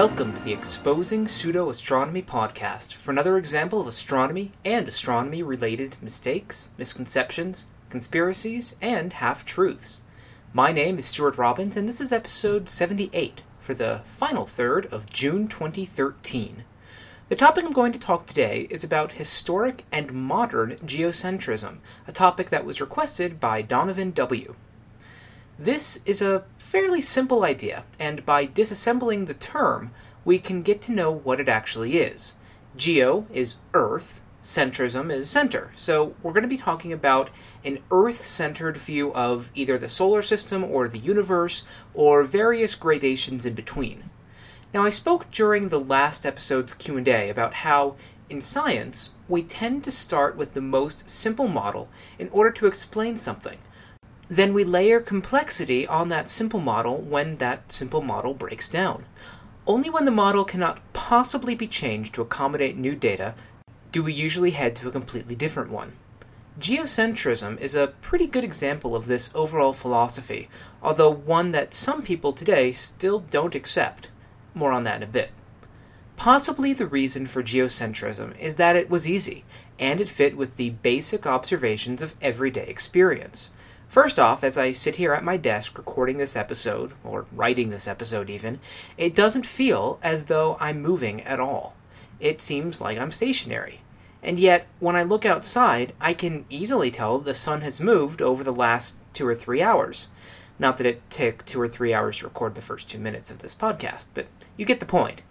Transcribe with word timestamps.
Welcome 0.00 0.32
to 0.34 0.42
the 0.44 0.52
Exposing 0.52 1.26
Pseudo 1.26 1.68
Astronomy 1.70 2.22
podcast 2.22 2.94
for 2.94 3.10
another 3.10 3.36
example 3.36 3.80
of 3.80 3.88
astronomy 3.88 4.52
and 4.64 4.86
astronomy 4.86 5.42
related 5.42 5.96
mistakes, 6.00 6.70
misconceptions, 6.78 7.66
conspiracies, 7.90 8.76
and 8.80 9.14
half 9.14 9.44
truths. 9.44 10.02
My 10.52 10.70
name 10.70 11.00
is 11.00 11.06
Stuart 11.06 11.36
Robbins, 11.36 11.76
and 11.76 11.88
this 11.88 12.00
is 12.00 12.12
episode 12.12 12.70
78 12.70 13.42
for 13.58 13.74
the 13.74 14.02
final 14.04 14.46
third 14.46 14.86
of 14.86 15.10
June 15.10 15.48
2013. 15.48 16.62
The 17.28 17.34
topic 17.34 17.64
I'm 17.64 17.72
going 17.72 17.90
to 17.90 17.98
talk 17.98 18.26
today 18.26 18.68
is 18.70 18.84
about 18.84 19.14
historic 19.18 19.84
and 19.90 20.12
modern 20.12 20.76
geocentrism, 20.76 21.78
a 22.06 22.12
topic 22.12 22.50
that 22.50 22.64
was 22.64 22.80
requested 22.80 23.40
by 23.40 23.62
Donovan 23.62 24.12
W. 24.12 24.54
This 25.60 26.00
is 26.06 26.22
a 26.22 26.44
fairly 26.56 27.00
simple 27.00 27.42
idea, 27.42 27.82
and 27.98 28.24
by 28.24 28.46
disassembling 28.46 29.26
the 29.26 29.34
term, 29.34 29.90
we 30.24 30.38
can 30.38 30.62
get 30.62 30.80
to 30.82 30.92
know 30.92 31.10
what 31.10 31.40
it 31.40 31.48
actually 31.48 31.96
is. 31.96 32.34
Geo 32.76 33.26
is 33.32 33.56
Earth, 33.74 34.20
centrism 34.44 35.12
is 35.12 35.28
center. 35.28 35.72
So 35.74 36.14
we're 36.22 36.32
going 36.32 36.42
to 36.42 36.48
be 36.48 36.56
talking 36.56 36.92
about 36.92 37.30
an 37.64 37.80
Earth 37.90 38.24
centered 38.24 38.76
view 38.76 39.12
of 39.14 39.50
either 39.52 39.76
the 39.78 39.88
solar 39.88 40.22
system 40.22 40.62
or 40.62 40.86
the 40.86 41.00
universe, 41.00 41.64
or 41.92 42.22
various 42.22 42.76
gradations 42.76 43.44
in 43.44 43.54
between. 43.54 44.04
Now, 44.72 44.84
I 44.84 44.90
spoke 44.90 45.28
during 45.32 45.70
the 45.70 45.80
last 45.80 46.24
episode's 46.24 46.72
Q&A 46.72 47.30
about 47.30 47.54
how 47.54 47.96
in 48.30 48.40
science, 48.40 49.10
we 49.26 49.42
tend 49.42 49.82
to 49.84 49.90
start 49.90 50.36
with 50.36 50.54
the 50.54 50.60
most 50.60 51.10
simple 51.10 51.48
model 51.48 51.88
in 52.16 52.28
order 52.28 52.50
to 52.52 52.66
explain 52.66 53.16
something. 53.16 53.58
Then 54.30 54.52
we 54.52 54.62
layer 54.62 55.00
complexity 55.00 55.86
on 55.86 56.10
that 56.10 56.28
simple 56.28 56.60
model 56.60 56.98
when 56.98 57.36
that 57.36 57.72
simple 57.72 58.02
model 58.02 58.34
breaks 58.34 58.68
down. 58.68 59.04
Only 59.66 59.88
when 59.88 60.04
the 60.04 60.10
model 60.10 60.44
cannot 60.44 60.80
possibly 60.92 61.54
be 61.54 61.66
changed 61.66 62.14
to 62.14 62.22
accommodate 62.22 62.76
new 62.76 62.94
data 62.94 63.34
do 63.90 64.02
we 64.02 64.12
usually 64.12 64.50
head 64.50 64.76
to 64.76 64.88
a 64.88 64.92
completely 64.92 65.34
different 65.34 65.70
one. 65.70 65.92
Geocentrism 66.60 67.58
is 67.58 67.74
a 67.74 67.94
pretty 68.02 68.26
good 68.26 68.44
example 68.44 68.94
of 68.94 69.06
this 69.06 69.30
overall 69.34 69.72
philosophy, 69.72 70.48
although 70.82 71.10
one 71.10 71.52
that 71.52 71.72
some 71.72 72.02
people 72.02 72.32
today 72.32 72.72
still 72.72 73.20
don't 73.20 73.54
accept. 73.54 74.10
More 74.54 74.72
on 74.72 74.84
that 74.84 74.96
in 74.96 75.02
a 75.04 75.06
bit. 75.06 75.30
Possibly 76.16 76.72
the 76.72 76.86
reason 76.86 77.26
for 77.26 77.42
geocentrism 77.42 78.36
is 78.38 78.56
that 78.56 78.76
it 78.76 78.90
was 78.90 79.08
easy, 79.08 79.44
and 79.78 80.00
it 80.00 80.08
fit 80.08 80.36
with 80.36 80.56
the 80.56 80.70
basic 80.70 81.26
observations 81.26 82.02
of 82.02 82.16
everyday 82.20 82.66
experience. 82.66 83.50
First 83.88 84.18
off, 84.18 84.44
as 84.44 84.58
I 84.58 84.72
sit 84.72 84.96
here 84.96 85.14
at 85.14 85.24
my 85.24 85.38
desk 85.38 85.78
recording 85.78 86.18
this 86.18 86.36
episode, 86.36 86.92
or 87.02 87.24
writing 87.32 87.70
this 87.70 87.88
episode 87.88 88.28
even, 88.28 88.60
it 88.98 89.14
doesn't 89.14 89.46
feel 89.46 89.98
as 90.02 90.26
though 90.26 90.58
I'm 90.60 90.82
moving 90.82 91.22
at 91.22 91.40
all. 91.40 91.74
It 92.20 92.42
seems 92.42 92.82
like 92.82 92.98
I'm 92.98 93.10
stationary. 93.10 93.80
And 94.22 94.38
yet, 94.38 94.66
when 94.78 94.94
I 94.94 95.04
look 95.04 95.24
outside, 95.24 95.94
I 96.02 96.12
can 96.12 96.44
easily 96.50 96.90
tell 96.90 97.18
the 97.18 97.32
sun 97.32 97.62
has 97.62 97.80
moved 97.80 98.20
over 98.20 98.44
the 98.44 98.52
last 98.52 98.96
two 99.14 99.26
or 99.26 99.34
three 99.34 99.62
hours. 99.62 100.08
Not 100.58 100.76
that 100.76 100.86
it 100.86 101.08
took 101.08 101.46
two 101.46 101.58
or 101.58 101.68
three 101.68 101.94
hours 101.94 102.18
to 102.18 102.26
record 102.26 102.56
the 102.56 102.60
first 102.60 102.90
two 102.90 102.98
minutes 102.98 103.30
of 103.30 103.38
this 103.38 103.54
podcast, 103.54 104.06
but 104.12 104.26
you 104.58 104.66
get 104.66 104.80
the 104.80 104.86
point. 104.86 105.22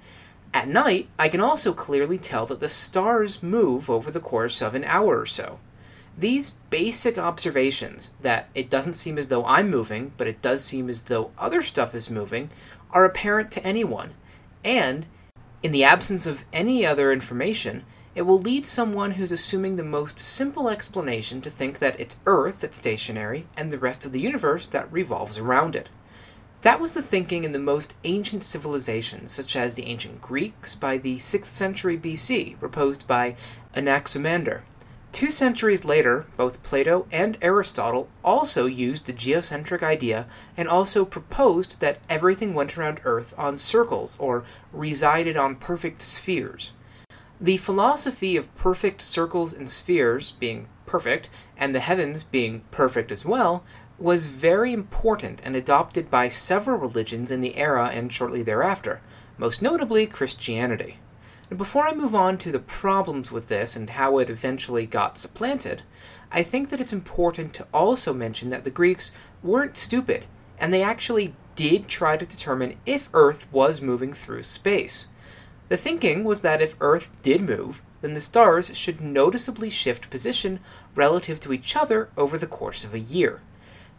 At 0.51 0.67
night, 0.67 1.09
I 1.19 1.29
can 1.29 1.41
also 1.41 1.73
clearly 1.73 2.17
tell 2.17 2.47
that 2.47 2.59
the 2.59 2.69
stars 2.69 3.43
move 3.43 3.87
over 3.87 4.09
the 4.09 4.19
course 4.19 4.63
of 4.63 4.73
an 4.73 4.83
hour 4.83 5.19
or 5.19 5.27
so. 5.27 5.59
These 6.19 6.51
basic 6.71 7.19
observations 7.19 8.13
that 8.21 8.49
it 8.55 8.71
doesn't 8.71 8.93
seem 8.93 9.19
as 9.19 9.27
though 9.27 9.45
I'm 9.45 9.69
moving, 9.69 10.13
but 10.17 10.25
it 10.25 10.41
does 10.41 10.63
seem 10.63 10.89
as 10.89 11.03
though 11.03 11.29
other 11.37 11.61
stuff 11.61 11.93
is 11.93 12.09
moving, 12.09 12.49
are 12.89 13.05
apparent 13.05 13.51
to 13.51 13.63
anyone. 13.63 14.15
And, 14.65 15.05
in 15.61 15.71
the 15.71 15.83
absence 15.83 16.25
of 16.25 16.43
any 16.51 16.83
other 16.83 17.11
information, 17.11 17.85
it 18.15 18.23
will 18.23 18.39
lead 18.39 18.65
someone 18.65 19.11
who's 19.11 19.31
assuming 19.31 19.75
the 19.75 19.83
most 19.83 20.17
simple 20.17 20.69
explanation 20.69 21.39
to 21.41 21.51
think 21.51 21.77
that 21.77 21.99
it's 21.99 22.17
Earth 22.25 22.61
that's 22.61 22.77
stationary 22.77 23.45
and 23.55 23.71
the 23.71 23.77
rest 23.77 24.03
of 24.03 24.11
the 24.11 24.19
universe 24.19 24.67
that 24.69 24.91
revolves 24.91 25.37
around 25.37 25.75
it. 25.75 25.87
That 26.63 26.79
was 26.79 26.95
the 26.95 27.03
thinking 27.03 27.43
in 27.43 27.51
the 27.51 27.59
most 27.59 27.95
ancient 28.03 28.43
civilizations, 28.43 29.31
such 29.31 29.55
as 29.55 29.75
the 29.75 29.85
ancient 29.85 30.19
Greeks 30.19 30.73
by 30.73 30.97
the 30.97 31.17
6th 31.17 31.45
century 31.45 31.95
BC, 31.95 32.57
proposed 32.57 33.07
by 33.07 33.35
Anaximander. 33.75 34.63
Two 35.17 35.31
centuries 35.31 35.83
later, 35.83 36.27
both 36.37 36.61
Plato 36.61 37.07
and 37.11 37.39
Aristotle 37.41 38.07
also 38.23 38.67
used 38.67 39.07
the 39.07 39.13
geocentric 39.13 39.81
idea 39.81 40.27
and 40.55 40.69
also 40.69 41.05
proposed 41.05 41.81
that 41.81 41.97
everything 42.07 42.53
went 42.53 42.77
around 42.77 43.01
Earth 43.03 43.33
on 43.35 43.57
circles 43.57 44.15
or 44.19 44.43
resided 44.71 45.35
on 45.35 45.55
perfect 45.55 46.03
spheres. 46.03 46.73
The 47.41 47.57
philosophy 47.57 48.37
of 48.37 48.55
perfect 48.55 49.01
circles 49.01 49.53
and 49.53 49.67
spheres 49.67 50.33
being 50.33 50.67
perfect, 50.85 51.31
and 51.57 51.73
the 51.73 51.79
heavens 51.79 52.23
being 52.23 52.61
perfect 52.69 53.11
as 53.11 53.25
well, 53.25 53.63
was 53.97 54.27
very 54.27 54.71
important 54.71 55.41
and 55.43 55.55
adopted 55.55 56.11
by 56.11 56.29
several 56.29 56.77
religions 56.77 57.31
in 57.31 57.41
the 57.41 57.57
era 57.57 57.87
and 57.91 58.13
shortly 58.13 58.43
thereafter, 58.43 59.01
most 59.39 59.63
notably 59.63 60.05
Christianity. 60.05 60.99
And 61.49 61.57
before 61.57 61.87
I 61.87 61.93
move 61.93 62.13
on 62.13 62.37
to 62.39 62.51
the 62.51 62.59
problems 62.59 63.31
with 63.31 63.47
this 63.47 63.75
and 63.75 63.89
how 63.91 64.17
it 64.19 64.29
eventually 64.29 64.85
got 64.85 65.17
supplanted, 65.17 65.83
I 66.31 66.43
think 66.43 66.69
that 66.69 66.81
it's 66.81 66.93
important 66.93 67.53
to 67.53 67.67
also 67.73 68.13
mention 68.13 68.49
that 68.49 68.65
the 68.65 68.69
Greeks 68.69 69.11
weren't 69.41 69.77
stupid, 69.77 70.25
and 70.59 70.73
they 70.73 70.83
actually 70.83 71.35
did 71.55 71.87
try 71.87 72.17
to 72.17 72.25
determine 72.25 72.77
if 72.85 73.09
Earth 73.13 73.47
was 73.51 73.81
moving 73.81 74.13
through 74.13 74.43
space. 74.43 75.07
The 75.69 75.77
thinking 75.77 76.23
was 76.23 76.41
that 76.41 76.61
if 76.61 76.75
Earth 76.81 77.11
did 77.23 77.41
move, 77.41 77.81
then 78.01 78.13
the 78.13 78.21
stars 78.21 78.75
should 78.77 79.01
noticeably 79.01 79.69
shift 79.69 80.09
position 80.09 80.59
relative 80.95 81.39
to 81.41 81.53
each 81.53 81.75
other 81.75 82.09
over 82.17 82.37
the 82.37 82.45
course 82.47 82.83
of 82.83 82.93
a 82.93 82.99
year. 82.99 83.41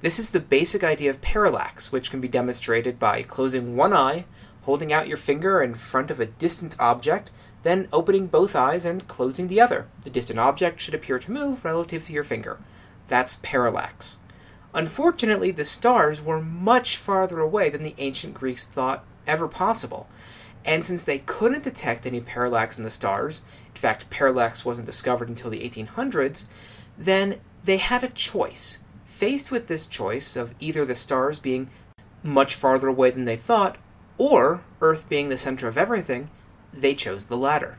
This 0.00 0.18
is 0.18 0.30
the 0.30 0.40
basic 0.40 0.84
idea 0.84 1.10
of 1.10 1.20
parallax, 1.20 1.90
which 1.90 2.10
can 2.10 2.20
be 2.20 2.28
demonstrated 2.28 2.98
by 2.98 3.22
closing 3.22 3.74
one 3.74 3.92
eye, 3.92 4.26
holding 4.68 4.92
out 4.92 5.08
your 5.08 5.16
finger 5.16 5.62
in 5.62 5.72
front 5.72 6.10
of 6.10 6.20
a 6.20 6.26
distant 6.26 6.78
object, 6.78 7.30
then 7.62 7.88
opening 7.90 8.26
both 8.26 8.54
eyes 8.54 8.84
and 8.84 9.08
closing 9.08 9.48
the 9.48 9.58
other. 9.58 9.86
The 10.02 10.10
distant 10.10 10.38
object 10.38 10.78
should 10.78 10.92
appear 10.94 11.18
to 11.20 11.32
move 11.32 11.64
relative 11.64 12.04
to 12.04 12.12
your 12.12 12.22
finger. 12.22 12.58
That's 13.08 13.38
parallax. 13.42 14.18
Unfortunately, 14.74 15.50
the 15.50 15.64
stars 15.64 16.20
were 16.20 16.42
much 16.42 16.98
farther 16.98 17.40
away 17.40 17.70
than 17.70 17.82
the 17.82 17.94
ancient 17.96 18.34
Greeks 18.34 18.66
thought 18.66 19.06
ever 19.26 19.48
possible. 19.48 20.06
And 20.66 20.84
since 20.84 21.02
they 21.02 21.20
couldn't 21.20 21.62
detect 21.62 22.06
any 22.06 22.20
parallax 22.20 22.76
in 22.76 22.84
the 22.84 22.90
stars, 22.90 23.40
in 23.68 23.80
fact, 23.80 24.10
parallax 24.10 24.66
wasn't 24.66 24.84
discovered 24.84 25.30
until 25.30 25.48
the 25.48 25.66
1800s, 25.66 26.44
then 26.98 27.36
they 27.64 27.78
had 27.78 28.04
a 28.04 28.10
choice. 28.10 28.80
Faced 29.06 29.50
with 29.50 29.66
this 29.66 29.86
choice 29.86 30.36
of 30.36 30.54
either 30.60 30.84
the 30.84 30.94
stars 30.94 31.38
being 31.38 31.70
much 32.22 32.54
farther 32.54 32.88
away 32.88 33.10
than 33.10 33.24
they 33.24 33.38
thought, 33.38 33.78
or 34.18 34.60
Earth 34.80 35.08
being 35.08 35.28
the 35.28 35.38
center 35.38 35.68
of 35.68 35.78
everything, 35.78 36.28
they 36.72 36.94
chose 36.94 37.26
the 37.26 37.36
latter. 37.36 37.78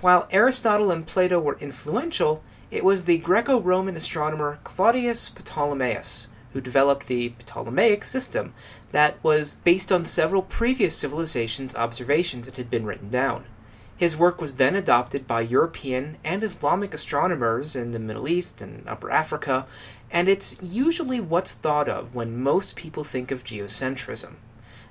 While 0.00 0.28
Aristotle 0.30 0.90
and 0.90 1.06
Plato 1.06 1.40
were 1.40 1.58
influential, 1.58 2.42
it 2.70 2.84
was 2.84 3.04
the 3.04 3.18
Greco 3.18 3.60
Roman 3.60 3.96
astronomer 3.96 4.60
Claudius 4.62 5.30
Ptolemaeus 5.30 6.28
who 6.54 6.60
developed 6.60 7.08
the 7.08 7.34
Ptolemaic 7.40 8.04
system 8.04 8.54
that 8.92 9.22
was 9.24 9.56
based 9.64 9.90
on 9.90 10.04
several 10.04 10.40
previous 10.40 10.96
civilizations' 10.96 11.74
observations 11.74 12.46
that 12.46 12.56
had 12.56 12.70
been 12.70 12.86
written 12.86 13.10
down. 13.10 13.44
His 13.96 14.16
work 14.16 14.40
was 14.40 14.54
then 14.54 14.76
adopted 14.76 15.26
by 15.26 15.40
European 15.40 16.16
and 16.24 16.44
Islamic 16.44 16.94
astronomers 16.94 17.74
in 17.74 17.90
the 17.90 17.98
Middle 17.98 18.28
East 18.28 18.62
and 18.62 18.88
Upper 18.88 19.10
Africa, 19.10 19.66
and 20.12 20.28
it's 20.28 20.56
usually 20.62 21.20
what's 21.20 21.52
thought 21.52 21.88
of 21.88 22.14
when 22.14 22.40
most 22.40 22.76
people 22.76 23.02
think 23.02 23.32
of 23.32 23.44
geocentrism. 23.44 24.34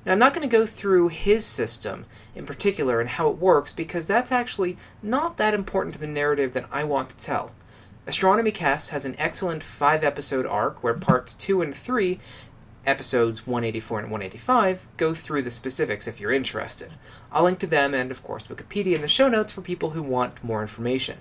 Now, 0.05 0.11
I'm 0.11 0.19
not 0.19 0.33
going 0.33 0.47
to 0.47 0.51
go 0.57 0.65
through 0.65 1.09
his 1.09 1.45
system 1.45 2.05
in 2.35 2.45
particular 2.45 3.00
and 3.00 3.09
how 3.09 3.29
it 3.29 3.38
works 3.38 3.71
because 3.71 4.05
that's 4.05 4.31
actually 4.31 4.77
not 5.01 5.38
that 5.38 5.53
important 5.53 5.95
to 5.95 6.01
the 6.01 6.07
narrative 6.07 6.53
that 6.53 6.67
I 6.71 6.83
want 6.83 7.09
to 7.09 7.17
tell. 7.17 7.51
Astronomy 8.05 8.51
Cast 8.51 8.89
has 8.89 9.05
an 9.05 9.15
excellent 9.17 9.63
five 9.63 10.03
episode 10.03 10.45
arc 10.45 10.83
where 10.83 10.94
parts 10.94 11.33
2 11.35 11.61
and 11.61 11.73
3, 11.73 12.19
episodes 12.85 13.47
184 13.47 14.00
and 14.00 14.11
185, 14.11 14.88
go 14.97 15.13
through 15.13 15.41
the 15.41 15.50
specifics 15.50 16.06
if 16.06 16.19
you're 16.19 16.33
interested. 16.33 16.91
I'll 17.31 17.44
link 17.44 17.59
to 17.59 17.67
them 17.67 17.94
and, 17.94 18.11
of 18.11 18.23
course, 18.23 18.44
Wikipedia 18.44 18.95
in 18.95 19.01
the 19.01 19.07
show 19.07 19.29
notes 19.29 19.53
for 19.53 19.61
people 19.61 19.91
who 19.91 20.03
want 20.03 20.44
more 20.44 20.61
information. 20.61 21.19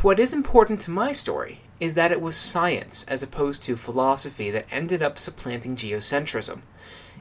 What 0.00 0.18
is 0.18 0.32
important 0.32 0.80
to 0.80 0.90
my 0.90 1.12
story 1.12 1.60
is 1.78 1.94
that 1.94 2.10
it 2.10 2.22
was 2.22 2.36
science 2.36 3.04
as 3.06 3.22
opposed 3.22 3.62
to 3.64 3.76
philosophy 3.76 4.50
that 4.50 4.66
ended 4.70 5.02
up 5.02 5.18
supplanting 5.18 5.76
geocentrism. 5.76 6.62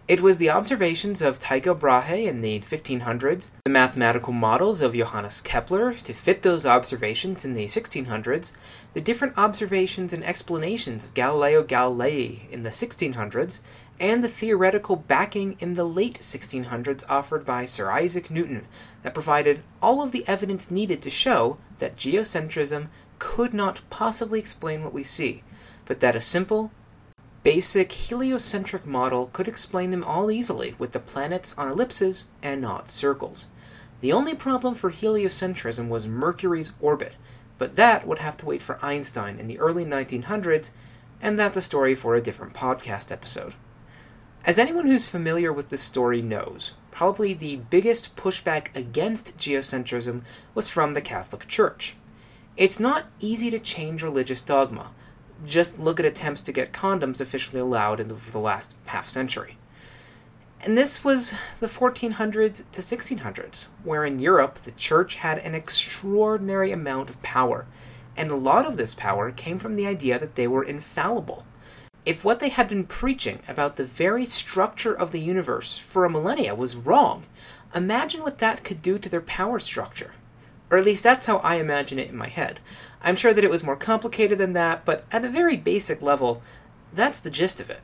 It 0.08 0.20
was 0.20 0.40
the 0.40 0.50
observations 0.50 1.22
of 1.22 1.40
Tycho 1.40 1.76
Brahe 1.76 2.28
in 2.28 2.42
the 2.42 2.60
1500s, 2.62 3.52
the 3.64 3.70
mathematical 3.70 4.34
models 4.34 4.82
of 4.82 4.96
Johannes 4.96 5.42
Kepler 5.42 5.94
to 5.94 6.14
fit 6.14 6.42
those 6.42 6.66
observations 6.66 7.46
in 7.46 7.54
the 7.54 7.66
1600s, 7.66 8.52
the 8.94 9.00
different 9.00 9.38
observations 9.38 10.12
and 10.12 10.24
explanations 10.24 11.06
of 11.06 11.14
Galileo 11.14 11.64
Galilei 11.64 12.50
in 12.50 12.64
the 12.64 12.72
1600s, 12.72 13.62
and 14.00 14.24
the 14.24 14.28
theoretical 14.28 14.96
backing 14.96 15.56
in 15.60 15.76
the 15.76 15.86
late 15.86 16.20
1600s 16.20 17.04
offered 17.08 17.46
by 17.46 17.66
Sir 17.66 17.92
Isaac 17.92 18.32
Newton 18.32 18.66
that 19.04 19.14
provided 19.14 19.62
all 19.84 20.02
of 20.02 20.12
the 20.12 20.28
evidence 20.28 20.72
needed 20.72 21.04
to 21.04 21.12
show 21.12 21.58
that 21.78 21.96
geocentrism 21.96 22.88
could 23.20 23.54
not 23.54 23.82
possibly 23.92 24.40
explain 24.40 24.84
what 24.84 24.94
we 24.94 25.04
see, 25.04 25.44
but 25.86 26.00
that 26.00 26.16
a 26.16 26.20
simple, 26.20 26.72
basic 27.44 27.92
heliocentric 27.92 28.86
model 28.86 29.30
could 29.34 29.48
explain 29.48 29.90
them 29.90 30.04
all 30.04 30.30
easily 30.30 30.76
with 30.78 30.92
the 30.92 31.00
planets 31.00 31.56
on 31.58 31.68
ellipses 31.68 32.26
and 32.44 32.62
not 32.62 32.92
circles. 32.92 33.48
The 34.02 34.14
only 34.14 34.36
problem 34.36 34.76
for 34.76 34.92
heliocentrism 34.92 35.88
was 35.90 36.08
Mercury's 36.08 36.74
orbit, 36.80 37.14
but 37.58 37.76
that 37.76 38.08
would 38.08 38.20
have 38.20 38.38
to 38.38 38.46
wait 38.46 38.62
for 38.62 38.84
Einstein 38.84 39.40
in 39.40 39.48
the 39.48 39.60
early 39.60 39.86
1900s, 39.86 40.72
and 41.22 41.38
that's 41.38 41.58
a 41.58 41.62
story 41.62 41.96
for 41.96 42.16
a 42.16 42.22
different 42.22 42.54
podcast 42.54 43.12
episode. 43.12 43.54
As 44.44 44.58
anyone 44.58 44.88
who's 44.88 45.06
familiar 45.08 45.54
with 45.54 45.70
this 45.70 45.82
story 45.82 46.22
knows, 46.22 46.74
probably 46.90 47.34
the 47.34 47.58
biggest 47.58 48.16
pushback 48.16 48.76
against 48.76 49.38
geocentrism 49.38 50.24
was 50.56 50.68
from 50.68 50.96
the 50.96 51.02
Catholic 51.02 51.48
Church. 51.48 51.96
It's 52.58 52.80
not 52.80 53.06
easy 53.20 53.52
to 53.52 53.60
change 53.60 54.02
religious 54.02 54.42
dogma, 54.42 54.92
just 55.46 55.80
look 55.80 56.00
at 56.00 56.06
attempts 56.06 56.42
to 56.44 56.52
get 56.52 56.74
condoms 56.74 57.22
officially 57.22 57.60
allowed 57.60 58.00
in 58.00 58.08
the, 58.08 58.16
the 58.16 58.40
last 58.40 58.76
half 58.86 59.08
century. 59.08 59.58
And 60.64 60.78
this 60.78 61.04
was 61.04 61.34
the 61.60 61.68
1400s 61.68 62.64
to 62.72 62.82
1600s, 62.82 63.66
where 63.84 64.06
in 64.06 64.20
Europe 64.20 64.60
the 64.60 64.72
church 64.72 65.16
had 65.16 65.40
an 65.40 65.56
extraordinary 65.56 66.72
amount 66.72 67.10
of 67.10 67.22
power, 67.24 67.66
and 68.16 68.30
a 68.30 68.36
lot 68.36 68.68
of 68.68 68.78
this 68.78 68.94
power 68.94 69.32
came 69.32 69.58
from 69.58 69.76
the 69.76 69.88
idea 69.88 70.20
that 70.20 70.36
they 70.36 70.48
were 70.48 70.64
infallible. 70.64 71.46
If 72.06 72.24
what 72.24 72.40
they 72.40 72.50
had 72.50 72.68
been 72.68 72.86
preaching 72.86 73.40
about 73.48 73.76
the 73.76 73.86
very 73.86 74.26
structure 74.26 74.94
of 74.94 75.12
the 75.12 75.20
universe 75.20 75.80
for 75.80 76.06
a 76.06 76.10
millennia 76.10 76.54
was 76.54 76.76
wrong, 76.76 77.26
imagine 77.74 78.22
what 78.22 78.38
that 78.40 78.64
could 78.64 78.82
do 78.82 79.00
to 79.00 79.10
their 79.10 79.22
power 79.22 79.58
structure. 79.58 80.14
Or 80.72 80.78
at 80.78 80.86
least 80.86 81.04
that's 81.04 81.26
how 81.26 81.38
I 81.40 81.56
imagine 81.56 82.00
it 82.00 82.10
in 82.10 82.16
my 82.16 82.30
head. 82.30 82.62
I'm 83.04 83.18
sure 83.18 83.34
that 83.34 83.44
it 83.44 83.52
was 83.52 83.64
more 83.64 83.76
complicated 83.76 84.38
than 84.40 84.54
that, 84.54 84.86
but 84.86 85.04
at 85.12 85.26
a 85.26 85.30
very 85.30 85.58
basic 85.58 86.02
level, 86.02 86.42
that's 86.94 87.20
the 87.20 87.30
gist 87.30 87.60
of 87.60 87.70
it. 87.70 87.82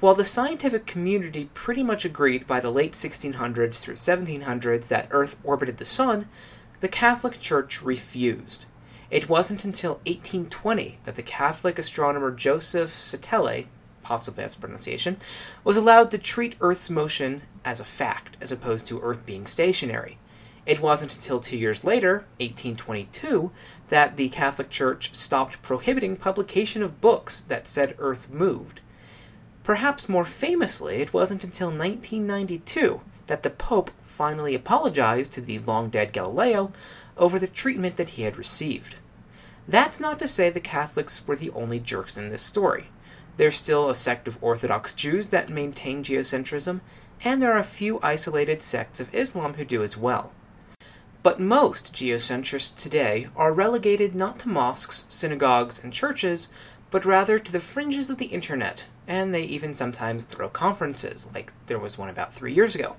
While 0.00 0.14
the 0.14 0.24
scientific 0.24 0.86
community 0.86 1.50
pretty 1.54 1.82
much 1.82 2.04
agreed 2.04 2.46
by 2.46 2.58
the 2.58 2.70
late 2.70 2.92
1600s 2.92 3.80
through 3.80 3.94
1700s 3.94 4.88
that 4.88 5.08
Earth 5.10 5.36
orbited 5.44 5.76
the 5.76 5.84
Sun, 5.84 6.26
the 6.80 6.88
Catholic 6.88 7.38
Church 7.38 7.80
refused. 7.82 8.66
It 9.10 9.28
wasn't 9.28 9.64
until 9.64 10.00
1820 10.06 10.98
that 11.04 11.16
the 11.16 11.22
Catholic 11.22 11.78
astronomer 11.78 12.30
Joseph 12.30 12.90
Settele, 12.90 13.66
possibly 14.02 14.42
that's 14.42 14.56
pronunciation, 14.56 15.18
was 15.64 15.76
allowed 15.76 16.10
to 16.12 16.18
treat 16.18 16.56
Earth's 16.60 16.88
motion 16.88 17.42
as 17.64 17.78
a 17.78 17.84
fact, 17.84 18.36
as 18.40 18.50
opposed 18.50 18.88
to 18.88 19.00
Earth 19.00 19.26
being 19.26 19.46
stationary. 19.46 20.18
It 20.66 20.80
wasn't 20.80 21.14
until 21.14 21.40
two 21.40 21.56
years 21.56 21.84
later, 21.84 22.26
1822, 22.38 23.50
that 23.88 24.16
the 24.16 24.28
Catholic 24.28 24.70
Church 24.70 25.14
stopped 25.14 25.62
prohibiting 25.62 26.16
publication 26.16 26.82
of 26.82 27.00
books 27.00 27.40
that 27.40 27.66
said 27.66 27.96
Earth 27.98 28.30
moved. 28.30 28.80
Perhaps 29.64 30.08
more 30.08 30.24
famously, 30.24 30.96
it 30.96 31.12
wasn't 31.12 31.44
until 31.44 31.68
1992 31.68 33.00
that 33.26 33.42
the 33.42 33.50
Pope 33.50 33.90
finally 34.04 34.54
apologized 34.54 35.32
to 35.32 35.40
the 35.40 35.58
long 35.60 35.88
dead 35.88 36.12
Galileo 36.12 36.72
over 37.16 37.38
the 37.38 37.46
treatment 37.46 37.96
that 37.96 38.10
he 38.10 38.22
had 38.22 38.36
received. 38.36 38.96
That's 39.66 40.00
not 40.00 40.18
to 40.18 40.28
say 40.28 40.50
the 40.50 40.60
Catholics 40.60 41.26
were 41.26 41.36
the 41.36 41.50
only 41.50 41.78
jerks 41.78 42.16
in 42.16 42.28
this 42.28 42.42
story. 42.42 42.88
There's 43.36 43.56
still 43.56 43.88
a 43.88 43.94
sect 43.94 44.28
of 44.28 44.36
Orthodox 44.42 44.92
Jews 44.92 45.28
that 45.28 45.48
maintain 45.48 46.02
geocentrism, 46.02 46.80
and 47.22 47.40
there 47.40 47.52
are 47.52 47.58
a 47.58 47.64
few 47.64 48.00
isolated 48.02 48.60
sects 48.62 49.00
of 49.00 49.14
Islam 49.14 49.54
who 49.54 49.64
do 49.64 49.82
as 49.82 49.96
well. 49.96 50.32
But 51.22 51.38
most 51.38 51.92
geocentrists 51.92 52.74
today 52.74 53.28
are 53.36 53.52
relegated 53.52 54.14
not 54.14 54.38
to 54.40 54.48
mosques, 54.48 55.04
synagogues, 55.10 55.78
and 55.82 55.92
churches, 55.92 56.48
but 56.90 57.04
rather 57.04 57.38
to 57.38 57.52
the 57.52 57.60
fringes 57.60 58.08
of 58.08 58.16
the 58.16 58.26
internet, 58.26 58.86
and 59.06 59.34
they 59.34 59.42
even 59.42 59.74
sometimes 59.74 60.24
throw 60.24 60.48
conferences, 60.48 61.28
like 61.34 61.52
there 61.66 61.78
was 61.78 61.98
one 61.98 62.08
about 62.08 62.32
three 62.32 62.54
years 62.54 62.74
ago. 62.74 62.96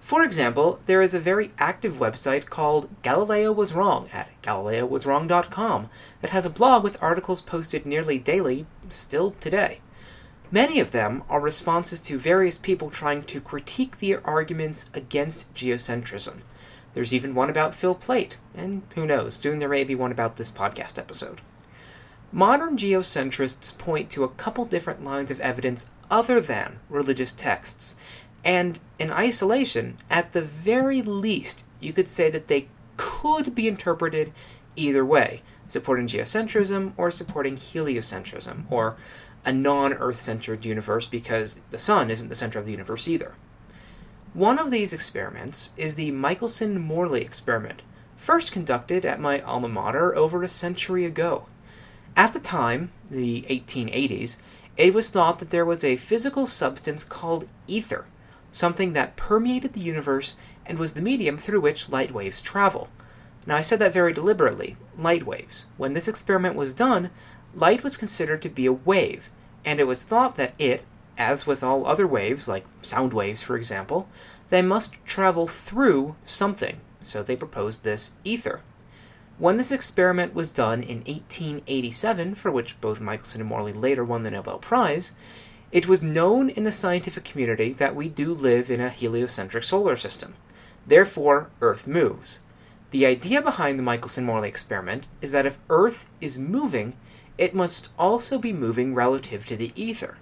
For 0.00 0.22
example, 0.22 0.78
there 0.86 1.02
is 1.02 1.14
a 1.14 1.20
very 1.20 1.50
active 1.58 1.96
website 1.96 2.46
called 2.46 2.88
Galileo 3.02 3.50
Was 3.50 3.74
Wrong 3.74 4.08
at 4.12 4.30
galileowaswrong.com 4.42 5.90
that 6.20 6.30
has 6.30 6.46
a 6.46 6.50
blog 6.50 6.84
with 6.84 7.02
articles 7.02 7.42
posted 7.42 7.84
nearly 7.84 8.18
daily, 8.18 8.66
still 8.88 9.32
today. 9.40 9.80
Many 10.50 10.78
of 10.80 10.92
them 10.92 11.24
are 11.28 11.40
responses 11.40 12.00
to 12.00 12.16
various 12.18 12.56
people 12.56 12.88
trying 12.88 13.24
to 13.24 13.40
critique 13.40 13.98
the 13.98 14.16
arguments 14.16 14.88
against 14.94 15.52
geocentrism. 15.54 16.42
There's 16.94 17.14
even 17.14 17.34
one 17.34 17.50
about 17.50 17.74
Phil 17.74 17.94
Plait, 17.94 18.36
and 18.54 18.82
who 18.94 19.06
knows, 19.06 19.34
soon 19.34 19.58
there 19.58 19.68
may 19.68 19.84
be 19.84 19.94
one 19.94 20.12
about 20.12 20.36
this 20.36 20.50
podcast 20.50 20.98
episode. 20.98 21.40
Modern 22.32 22.76
geocentrists 22.76 23.76
point 23.76 24.10
to 24.10 24.24
a 24.24 24.28
couple 24.28 24.64
different 24.64 25.04
lines 25.04 25.30
of 25.30 25.40
evidence 25.40 25.90
other 26.10 26.40
than 26.40 26.80
religious 26.88 27.32
texts, 27.32 27.96
and 28.44 28.78
in 28.98 29.10
isolation, 29.10 29.96
at 30.10 30.32
the 30.32 30.42
very 30.42 31.02
least, 31.02 31.64
you 31.80 31.92
could 31.92 32.08
say 32.08 32.30
that 32.30 32.48
they 32.48 32.68
could 32.96 33.54
be 33.54 33.68
interpreted 33.68 34.32
either 34.76 35.04
way, 35.04 35.42
supporting 35.68 36.06
geocentrism 36.06 36.92
or 36.96 37.10
supporting 37.10 37.56
heliocentrism, 37.56 38.70
or 38.70 38.96
a 39.44 39.52
non 39.52 39.94
Earth 39.94 40.18
centered 40.20 40.64
universe 40.64 41.06
because 41.06 41.60
the 41.70 41.78
sun 41.78 42.10
isn't 42.10 42.28
the 42.28 42.34
center 42.34 42.58
of 42.58 42.66
the 42.66 42.72
universe 42.72 43.08
either. 43.08 43.34
One 44.34 44.58
of 44.58 44.70
these 44.70 44.92
experiments 44.92 45.70
is 45.78 45.94
the 45.94 46.10
Michelson 46.10 46.78
Morley 46.78 47.22
experiment, 47.22 47.80
first 48.14 48.52
conducted 48.52 49.06
at 49.06 49.18
my 49.18 49.40
alma 49.40 49.68
mater 49.68 50.14
over 50.14 50.42
a 50.42 50.48
century 50.48 51.06
ago. 51.06 51.46
At 52.14 52.34
the 52.34 52.40
time, 52.40 52.92
the 53.10 53.46
1880s, 53.48 54.36
it 54.76 54.92
was 54.92 55.08
thought 55.10 55.38
that 55.38 55.48
there 55.48 55.64
was 55.64 55.82
a 55.82 55.96
physical 55.96 56.46
substance 56.46 57.04
called 57.04 57.48
ether, 57.66 58.04
something 58.52 58.92
that 58.92 59.16
permeated 59.16 59.72
the 59.72 59.80
universe 59.80 60.36
and 60.66 60.78
was 60.78 60.92
the 60.92 61.00
medium 61.00 61.38
through 61.38 61.62
which 61.62 61.88
light 61.88 62.12
waves 62.12 62.42
travel. 62.42 62.90
Now, 63.46 63.56
I 63.56 63.62
said 63.62 63.78
that 63.78 63.94
very 63.94 64.12
deliberately 64.12 64.76
light 64.98 65.24
waves. 65.24 65.64
When 65.78 65.94
this 65.94 66.06
experiment 66.06 66.54
was 66.54 66.74
done, 66.74 67.10
light 67.54 67.82
was 67.82 67.96
considered 67.96 68.42
to 68.42 68.50
be 68.50 68.66
a 68.66 68.72
wave, 68.74 69.30
and 69.64 69.80
it 69.80 69.86
was 69.86 70.04
thought 70.04 70.36
that 70.36 70.52
it, 70.58 70.84
as 71.18 71.46
with 71.46 71.62
all 71.62 71.86
other 71.86 72.06
waves, 72.06 72.48
like 72.48 72.64
sound 72.80 73.12
waves 73.12 73.42
for 73.42 73.56
example, 73.56 74.08
they 74.48 74.62
must 74.62 74.94
travel 75.04 75.46
through 75.46 76.16
something, 76.24 76.80
so 77.02 77.22
they 77.22 77.36
proposed 77.36 77.84
this 77.84 78.12
ether. 78.24 78.62
When 79.38 79.56
this 79.56 79.70
experiment 79.70 80.34
was 80.34 80.50
done 80.50 80.82
in 80.82 80.98
1887, 80.98 82.34
for 82.34 82.50
which 82.50 82.80
both 82.80 83.00
Michelson 83.00 83.40
and 83.40 83.48
Morley 83.48 83.72
later 83.72 84.04
won 84.04 84.22
the 84.22 84.30
Nobel 84.30 84.58
Prize, 84.58 85.12
it 85.70 85.86
was 85.86 86.02
known 86.02 86.48
in 86.48 86.64
the 86.64 86.72
scientific 86.72 87.24
community 87.24 87.72
that 87.74 87.94
we 87.94 88.08
do 88.08 88.32
live 88.32 88.70
in 88.70 88.80
a 88.80 88.88
heliocentric 88.88 89.64
solar 89.64 89.96
system. 89.96 90.34
Therefore, 90.86 91.50
Earth 91.60 91.86
moves. 91.86 92.40
The 92.90 93.04
idea 93.04 93.42
behind 93.42 93.78
the 93.78 93.82
Michelson 93.82 94.24
Morley 94.24 94.48
experiment 94.48 95.06
is 95.20 95.32
that 95.32 95.44
if 95.44 95.58
Earth 95.68 96.08
is 96.20 96.38
moving, 96.38 96.96
it 97.36 97.54
must 97.54 97.90
also 97.98 98.38
be 98.38 98.52
moving 98.52 98.94
relative 98.94 99.44
to 99.46 99.56
the 99.56 99.72
ether. 99.76 100.16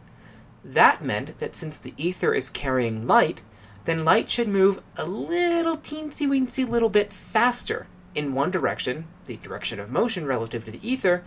That 0.66 1.04
meant 1.04 1.38
that 1.38 1.54
since 1.54 1.78
the 1.78 1.94
ether 1.96 2.35
is 2.35 2.50
carrying 2.50 3.06
light, 3.06 3.40
then 3.85 4.04
light 4.04 4.28
should 4.28 4.49
move 4.49 4.82
a 4.96 5.04
little 5.04 5.76
teensy 5.76 6.26
weensy 6.26 6.68
little 6.68 6.88
bit 6.88 7.12
faster 7.12 7.87
in 8.16 8.35
one 8.35 8.50
direction, 8.50 9.06
the 9.26 9.37
direction 9.37 9.78
of 9.78 9.92
motion 9.92 10.26
relative 10.26 10.64
to 10.64 10.73
the 10.73 10.87
ether, 10.87 11.25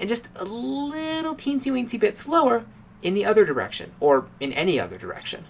and 0.00 0.08
just 0.08 0.28
a 0.34 0.44
little 0.44 1.36
teensy 1.36 1.70
weensy 1.70 2.00
bit 2.00 2.16
slower 2.16 2.64
in 3.00 3.14
the 3.14 3.24
other 3.24 3.44
direction, 3.44 3.92
or 4.00 4.26
in 4.40 4.52
any 4.54 4.80
other 4.80 4.98
direction. 4.98 5.44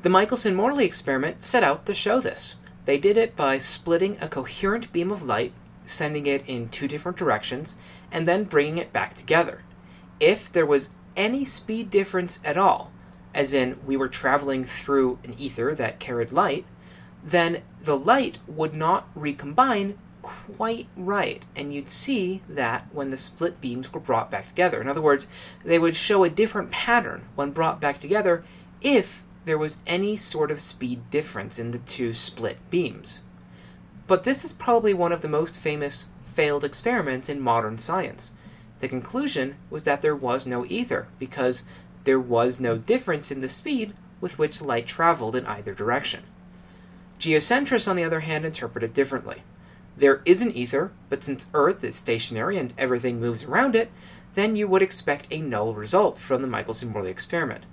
The 0.00 0.08
Michelson 0.08 0.54
Morley 0.54 0.86
experiment 0.86 1.44
set 1.44 1.62
out 1.62 1.84
to 1.84 1.92
show 1.92 2.20
this. 2.20 2.56
They 2.86 2.96
did 2.96 3.18
it 3.18 3.36
by 3.36 3.58
splitting 3.58 4.16
a 4.18 4.28
coherent 4.28 4.90
beam 4.92 5.12
of 5.12 5.22
light, 5.22 5.52
sending 5.84 6.24
it 6.24 6.42
in 6.46 6.70
two 6.70 6.88
different 6.88 7.18
directions, 7.18 7.76
and 8.10 8.26
then 8.26 8.44
bringing 8.44 8.78
it 8.78 8.94
back 8.94 9.12
together. 9.12 9.62
If 10.18 10.50
there 10.50 10.66
was 10.66 10.88
any 11.20 11.44
speed 11.44 11.90
difference 11.90 12.40
at 12.44 12.56
all, 12.56 12.90
as 13.34 13.52
in 13.52 13.78
we 13.84 13.96
were 13.96 14.08
traveling 14.08 14.64
through 14.64 15.18
an 15.22 15.34
ether 15.38 15.74
that 15.74 16.00
carried 16.00 16.32
light, 16.32 16.64
then 17.22 17.62
the 17.82 17.96
light 17.96 18.38
would 18.46 18.72
not 18.72 19.08
recombine 19.14 19.98
quite 20.22 20.88
right, 20.96 21.42
and 21.54 21.74
you'd 21.74 21.90
see 21.90 22.42
that 22.48 22.86
when 22.92 23.10
the 23.10 23.16
split 23.16 23.60
beams 23.60 23.92
were 23.92 24.00
brought 24.00 24.30
back 24.30 24.48
together. 24.48 24.80
In 24.80 24.88
other 24.88 25.02
words, 25.02 25.26
they 25.62 25.78
would 25.78 25.94
show 25.94 26.24
a 26.24 26.30
different 26.30 26.70
pattern 26.70 27.26
when 27.34 27.50
brought 27.50 27.80
back 27.80 28.00
together 28.00 28.42
if 28.80 29.22
there 29.44 29.58
was 29.58 29.78
any 29.86 30.16
sort 30.16 30.50
of 30.50 30.60
speed 30.60 31.10
difference 31.10 31.58
in 31.58 31.70
the 31.70 31.78
two 31.78 32.14
split 32.14 32.58
beams. 32.70 33.20
But 34.06 34.24
this 34.24 34.44
is 34.44 34.52
probably 34.54 34.94
one 34.94 35.12
of 35.12 35.20
the 35.20 35.28
most 35.28 35.58
famous 35.58 36.06
failed 36.22 36.64
experiments 36.64 37.28
in 37.28 37.40
modern 37.40 37.76
science. 37.76 38.32
The 38.80 38.88
conclusion 38.88 39.56
was 39.68 39.84
that 39.84 40.02
there 40.02 40.16
was 40.16 40.46
no 40.46 40.64
ether 40.66 41.08
because 41.18 41.62
there 42.04 42.20
was 42.20 42.58
no 42.58 42.78
difference 42.78 43.30
in 43.30 43.40
the 43.40 43.48
speed 43.48 43.94
with 44.20 44.38
which 44.38 44.62
light 44.62 44.86
traveled 44.86 45.36
in 45.36 45.46
either 45.46 45.74
direction. 45.74 46.24
Geocentrists, 47.18 47.88
on 47.88 47.96
the 47.96 48.04
other 48.04 48.20
hand, 48.20 48.44
interpret 48.44 48.82
it 48.82 48.94
differently. 48.94 49.42
There 49.96 50.22
is 50.24 50.40
an 50.40 50.50
ether, 50.52 50.92
but 51.10 51.22
since 51.22 51.46
Earth 51.52 51.84
is 51.84 51.94
stationary 51.94 52.56
and 52.56 52.72
everything 52.78 53.20
moves 53.20 53.44
around 53.44 53.76
it, 53.76 53.90
then 54.34 54.56
you 54.56 54.66
would 54.66 54.80
expect 54.80 55.26
a 55.30 55.40
null 55.40 55.74
result 55.74 56.18
from 56.18 56.40
the 56.40 56.48
Michelson-Morley 56.48 57.10
experiment. 57.10 57.64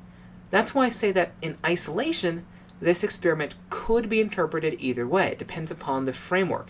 That's 0.49 0.75
why 0.75 0.85
I 0.85 0.89
say 0.89 1.11
that 1.13 1.33
in 1.41 1.57
isolation, 1.65 2.45
this 2.81 3.03
experiment 3.03 3.55
could 3.69 4.09
be 4.09 4.19
interpreted 4.19 4.75
either 4.79 5.07
way. 5.07 5.31
It 5.31 5.39
depends 5.39 5.71
upon 5.71 6.05
the 6.05 6.13
framework. 6.13 6.67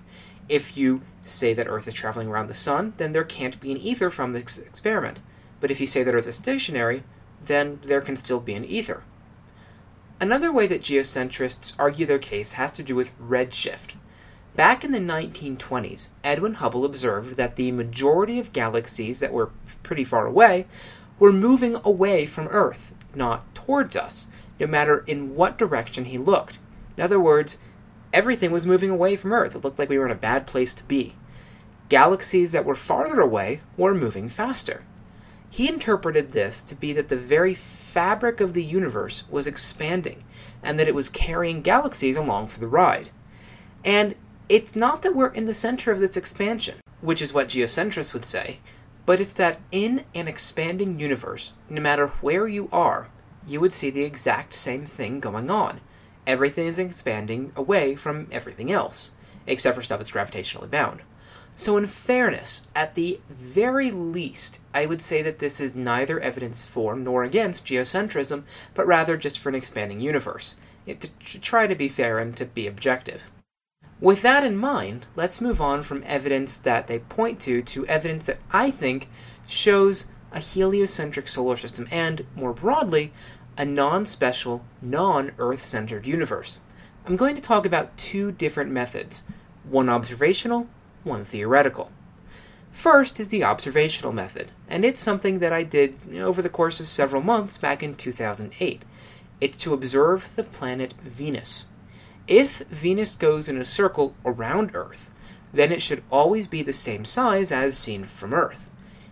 If 0.50 0.78
you 0.78 1.02
say 1.24 1.54
that 1.54 1.68
Earth 1.68 1.88
is 1.88 1.94
traveling 1.94 2.28
around 2.28 2.48
the 2.48 2.54
Sun, 2.54 2.94
then 2.98 3.12
there 3.12 3.24
can't 3.24 3.60
be 3.60 3.72
an 3.72 3.78
ether 3.78 4.10
from 4.10 4.34
this 4.34 4.58
experiment. 4.58 5.20
But 5.60 5.72
if 5.72 5.82
you 5.82 5.88
say 5.88 6.04
that 6.04 6.14
Earth 6.14 6.28
is 6.28 6.38
stationary, 6.38 7.04
then 7.44 7.80
there 7.84 8.02
can 8.02 8.18
still 8.18 8.40
be 8.40 8.54
an 8.54 8.66
ether. 8.66 9.04
Another 10.20 10.52
way 10.52 10.66
that 10.68 10.82
geocentrists 10.82 11.76
argue 11.78 12.06
their 12.06 12.18
case 12.18 12.54
has 12.54 12.72
to 12.74 12.84
do 12.84 12.96
with 12.96 13.18
redshift. 13.20 13.94
Back 14.56 14.84
in 14.84 14.92
the 14.92 15.00
1920s, 15.00 16.10
Edwin 16.24 16.56
Hubble 16.56 16.86
observed 16.86 17.38
that 17.38 17.56
the 17.56 17.72
majority 17.72 18.40
of 18.40 18.54
galaxies 18.54 19.20
that 19.20 19.32
were 19.32 19.52
pretty 19.84 20.04
far 20.04 20.26
away 20.26 20.66
were 21.20 21.32
moving 21.32 21.78
away 21.84 22.26
from 22.26 22.48
Earth, 22.48 22.94
not 23.14 23.54
towards 23.54 23.96
us, 23.96 24.28
no 24.60 24.66
matter 24.66 25.04
in 25.06 25.36
what 25.36 25.58
direction 25.58 26.06
he 26.06 26.18
looked. 26.18 26.58
In 26.96 27.04
other 27.04 27.20
words, 27.20 27.60
everything 28.14 28.52
was 28.52 28.66
moving 28.66 28.90
away 28.90 29.16
from 29.16 29.34
Earth. 29.34 29.56
It 29.56 29.64
looked 29.64 29.80
like 29.80 29.90
we 29.90 29.98
were 29.98 30.06
in 30.06 30.12
a 30.12 30.16
bad 30.16 30.48
place 30.48 30.74
to 30.76 30.84
be. 30.84 31.16
Galaxies 31.90 32.52
that 32.52 32.66
were 32.66 32.76
farther 32.76 33.20
away 33.20 33.62
were 33.78 33.94
moving 33.94 34.30
faster. 34.30 34.84
He 35.50 35.68
interpreted 35.70 36.32
this 36.32 36.62
to 36.64 36.76
be 36.76 36.94
that 36.94 37.10
the 37.10 37.18
very 37.18 37.56
fabric 37.56 38.42
of 38.42 38.54
the 38.54 38.64
universe 38.64 39.24
was 39.30 39.48
expanding 39.48 40.24
and 40.62 40.78
that 40.78 40.88
it 40.88 40.96
was 40.96 41.10
carrying 41.10 41.62
galaxies 41.62 42.18
along 42.18 42.48
for 42.48 42.60
the 42.60 42.68
ride. 42.68 43.10
And 43.86 44.16
it's 44.50 44.76
not 44.76 45.02
that 45.02 45.16
we're 45.16 45.30
in 45.30 45.46
the 45.46 45.54
center 45.54 45.92
of 45.92 46.00
this 46.00 46.18
expansion, 46.18 46.80
which 47.02 47.22
is 47.22 47.34
what 47.34 47.50
geocentrists 47.50 48.14
would 48.14 48.26
say, 48.26 48.60
but 49.06 49.22
it's 49.22 49.34
that 49.34 49.60
in 49.72 50.04
an 50.14 50.28
expanding 50.28 51.00
universe, 51.00 51.54
no 51.70 51.82
matter 51.82 52.08
where 52.22 52.48
you 52.48 52.68
are, 52.72 53.10
you 53.48 53.62
would 53.62 53.74
see 53.74 53.90
the 53.90 54.04
exact 54.04 54.54
same 54.54 54.86
thing 54.86 55.20
going 55.20 55.50
on. 55.50 55.80
Everything 56.28 56.68
is 56.68 56.78
expanding 56.78 57.54
away 57.56 57.96
from 57.96 58.28
everything 58.32 58.72
else, 58.72 59.12
except 59.48 59.76
for 59.76 59.82
stuff 59.82 59.98
that's 59.98 60.12
gravitationally 60.12 60.70
bound. 60.70 61.02
So, 61.56 61.76
in 61.78 61.88
fairness, 61.88 62.68
at 62.76 62.94
the 62.94 63.20
very 63.30 63.90
least, 63.90 64.60
I 64.76 64.86
would 64.86 65.02
say 65.02 65.24
that 65.24 65.40
this 65.40 65.60
is 65.60 65.74
neither 65.74 66.20
evidence 66.20 66.64
for 66.64 66.96
nor 66.96 67.24
against 67.24 67.66
geocentrism, 67.66 68.44
but 68.76 68.86
rather 68.86 69.18
just 69.18 69.40
for 69.40 69.50
an 69.50 69.56
expanding 69.56 70.00
universe. 70.00 70.56
To 70.86 71.10
try 71.40 71.66
to 71.66 71.76
be 71.76 71.90
fair 71.90 72.20
and 72.20 72.38
to 72.38 72.46
be 72.46 72.68
objective. 72.68 73.24
With 74.00 74.22
that 74.22 74.44
in 74.44 74.56
mind, 74.56 75.08
let's 75.16 75.42
move 75.42 75.60
on 75.60 75.82
from 75.82 76.04
evidence 76.06 76.60
that 76.60 76.86
they 76.86 77.00
point 77.00 77.40
to 77.42 77.64
to 77.64 77.88
evidence 77.88 78.28
that 78.28 78.40
I 78.52 78.70
think 78.70 79.10
shows 79.48 80.06
a 80.32 80.40
heliocentric 80.40 81.28
solar 81.28 81.58
system 81.58 81.88
and, 81.90 82.26
more 82.36 82.54
broadly, 82.54 83.14
a 83.58 83.66
non 83.66 84.06
special, 84.06 84.64
non 84.82 85.32
Earth 85.40 85.66
centered 85.66 86.06
universe. 86.06 86.60
I'm 87.06 87.16
going 87.16 87.36
to 87.36 87.42
talk 87.42 87.66
about 87.66 87.98
two 87.98 88.32
different 88.32 88.72
methods 88.72 89.24
one 89.64 89.90
observational, 89.90 90.68
one 91.04 91.26
theoretical. 91.26 91.92
First 92.72 93.20
is 93.20 93.30
the 93.30 93.44
observational 93.44 94.14
method, 94.14 94.52
and 94.68 94.86
it's 94.86 95.02
something 95.02 95.40
that 95.40 95.52
I 95.52 95.64
did 95.64 95.98
over 96.16 96.42
the 96.42 96.50
course 96.50 96.80
of 96.80 96.88
several 96.88 97.22
months 97.22 97.58
back 97.58 97.82
in 97.82 97.96
2008. 97.96 98.84
It's 99.42 99.58
to 99.60 99.74
observe 99.74 100.30
the 100.36 100.44
planet 100.44 100.94
Venus. 101.04 101.66
If 102.28 102.60
Venus 102.70 103.16
goes 103.16 103.50
in 103.50 103.58
a 103.58 103.66
circle 103.66 104.16
around 104.26 104.72
Earth, 104.74 105.10
then 105.52 105.72
it 105.72 105.82
should 105.82 106.04
always 106.12 106.46
be 106.46 106.62
the 106.62 106.74
same 106.74 107.04
size 107.04 107.52
as 107.52 107.78
seen 107.78 108.04
from 108.06 108.34
Earth. 108.34 108.70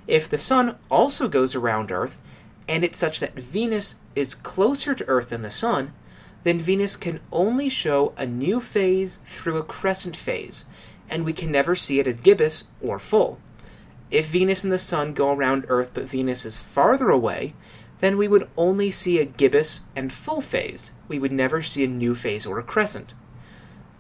If 0.08 0.30
the 0.30 0.38
Sun 0.38 0.76
also 0.92 1.28
goes 1.28 1.56
around 1.56 1.92
Earth, 1.92 2.22
and 2.68 2.84
it's 2.84 2.98
such 2.98 3.20
that 3.20 3.36
Venus 3.36 3.96
is 4.16 4.36
closer 4.36 4.96
to 4.96 5.08
Earth 5.08 5.30
than 5.30 5.42
the 5.42 5.52
Sun, 5.52 5.94
then 6.44 6.60
Venus 6.60 6.96
can 6.96 7.22
only 7.32 7.70
show 7.70 8.14
a 8.18 8.26
new 8.26 8.62
phase 8.62 9.20
through 9.26 9.58
a 9.58 9.64
crescent 9.64 10.16
phase, 10.16 10.66
and 11.10 11.26
we 11.26 11.34
can 11.34 11.52
never 11.52 11.76
see 11.76 12.00
it 12.00 12.08
as 12.08 12.18
gibbous 12.18 12.66
or 12.82 13.00
full. 13.00 13.40
If 14.12 14.28
Venus 14.28 14.64
and 14.64 14.72
the 14.72 14.78
Sun 14.78 15.14
go 15.14 15.32
around 15.32 15.66
Earth 15.68 15.92
but 15.94 16.04
Venus 16.04 16.46
is 16.46 16.60
farther 16.60 17.10
away, 17.10 17.56
then 18.00 18.18
we 18.18 18.28
would 18.28 18.50
only 18.58 18.92
see 18.92 19.20
a 19.20 19.26
gibbous 19.26 19.82
and 19.96 20.12
full 20.12 20.42
phase. 20.42 20.92
We 21.08 21.18
would 21.18 21.32
never 21.32 21.62
see 21.64 21.84
a 21.84 21.88
new 21.88 22.14
phase 22.14 22.46
or 22.46 22.60
a 22.60 22.64
crescent. 22.64 23.14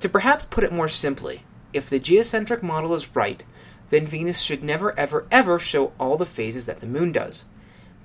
To 0.01 0.09
perhaps 0.09 0.45
put 0.45 0.63
it 0.63 0.73
more 0.73 0.89
simply, 0.89 1.43
if 1.73 1.89
the 1.89 1.99
geocentric 1.99 2.61
model 2.61 2.93
is 2.93 3.15
right, 3.15 3.43
then 3.89 4.05
Venus 4.05 4.41
should 4.41 4.63
never 4.63 4.97
ever 4.99 5.25
ever 5.31 5.57
show 5.59 5.93
all 5.99 6.17
the 6.17 6.25
phases 6.25 6.65
that 6.65 6.81
the 6.81 6.87
moon 6.87 7.11
does. 7.11 7.45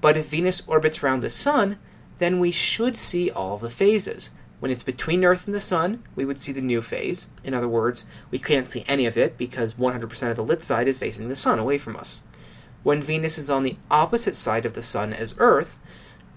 But 0.00 0.16
if 0.16 0.28
Venus 0.28 0.62
orbits 0.66 1.02
around 1.02 1.20
the 1.20 1.30
sun, 1.30 1.78
then 2.18 2.38
we 2.38 2.50
should 2.50 2.96
see 2.96 3.30
all 3.30 3.58
the 3.58 3.70
phases. 3.70 4.30
When 4.60 4.70
it's 4.70 4.82
between 4.82 5.24
Earth 5.24 5.46
and 5.46 5.54
the 5.54 5.60
Sun, 5.60 6.04
we 6.14 6.26
would 6.26 6.38
see 6.38 6.52
the 6.52 6.60
new 6.60 6.82
phase. 6.82 7.30
In 7.42 7.54
other 7.54 7.66
words, 7.66 8.04
we 8.30 8.38
can't 8.38 8.68
see 8.68 8.84
any 8.86 9.06
of 9.06 9.16
it 9.16 9.38
because 9.38 9.74
100% 9.74 10.30
of 10.30 10.36
the 10.36 10.44
lit 10.44 10.62
side 10.62 10.86
is 10.86 10.98
facing 10.98 11.28
the 11.28 11.34
Sun 11.34 11.58
away 11.58 11.78
from 11.78 11.96
us. 11.96 12.20
When 12.82 13.00
Venus 13.00 13.38
is 13.38 13.48
on 13.48 13.62
the 13.62 13.78
opposite 13.90 14.34
side 14.34 14.66
of 14.66 14.74
the 14.74 14.82
Sun 14.82 15.14
as 15.14 15.34
Earth, 15.38 15.78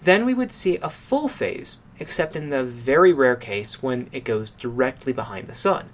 then 0.01 0.25
we 0.25 0.33
would 0.33 0.53
see 0.53 0.77
a 0.77 0.89
full 0.89 1.27
phase, 1.27 1.75
except 1.99 2.37
in 2.37 2.49
the 2.49 2.63
very 2.63 3.11
rare 3.11 3.35
case 3.35 3.83
when 3.83 4.09
it 4.13 4.23
goes 4.23 4.51
directly 4.51 5.11
behind 5.11 5.47
the 5.49 5.53
Sun. 5.53 5.89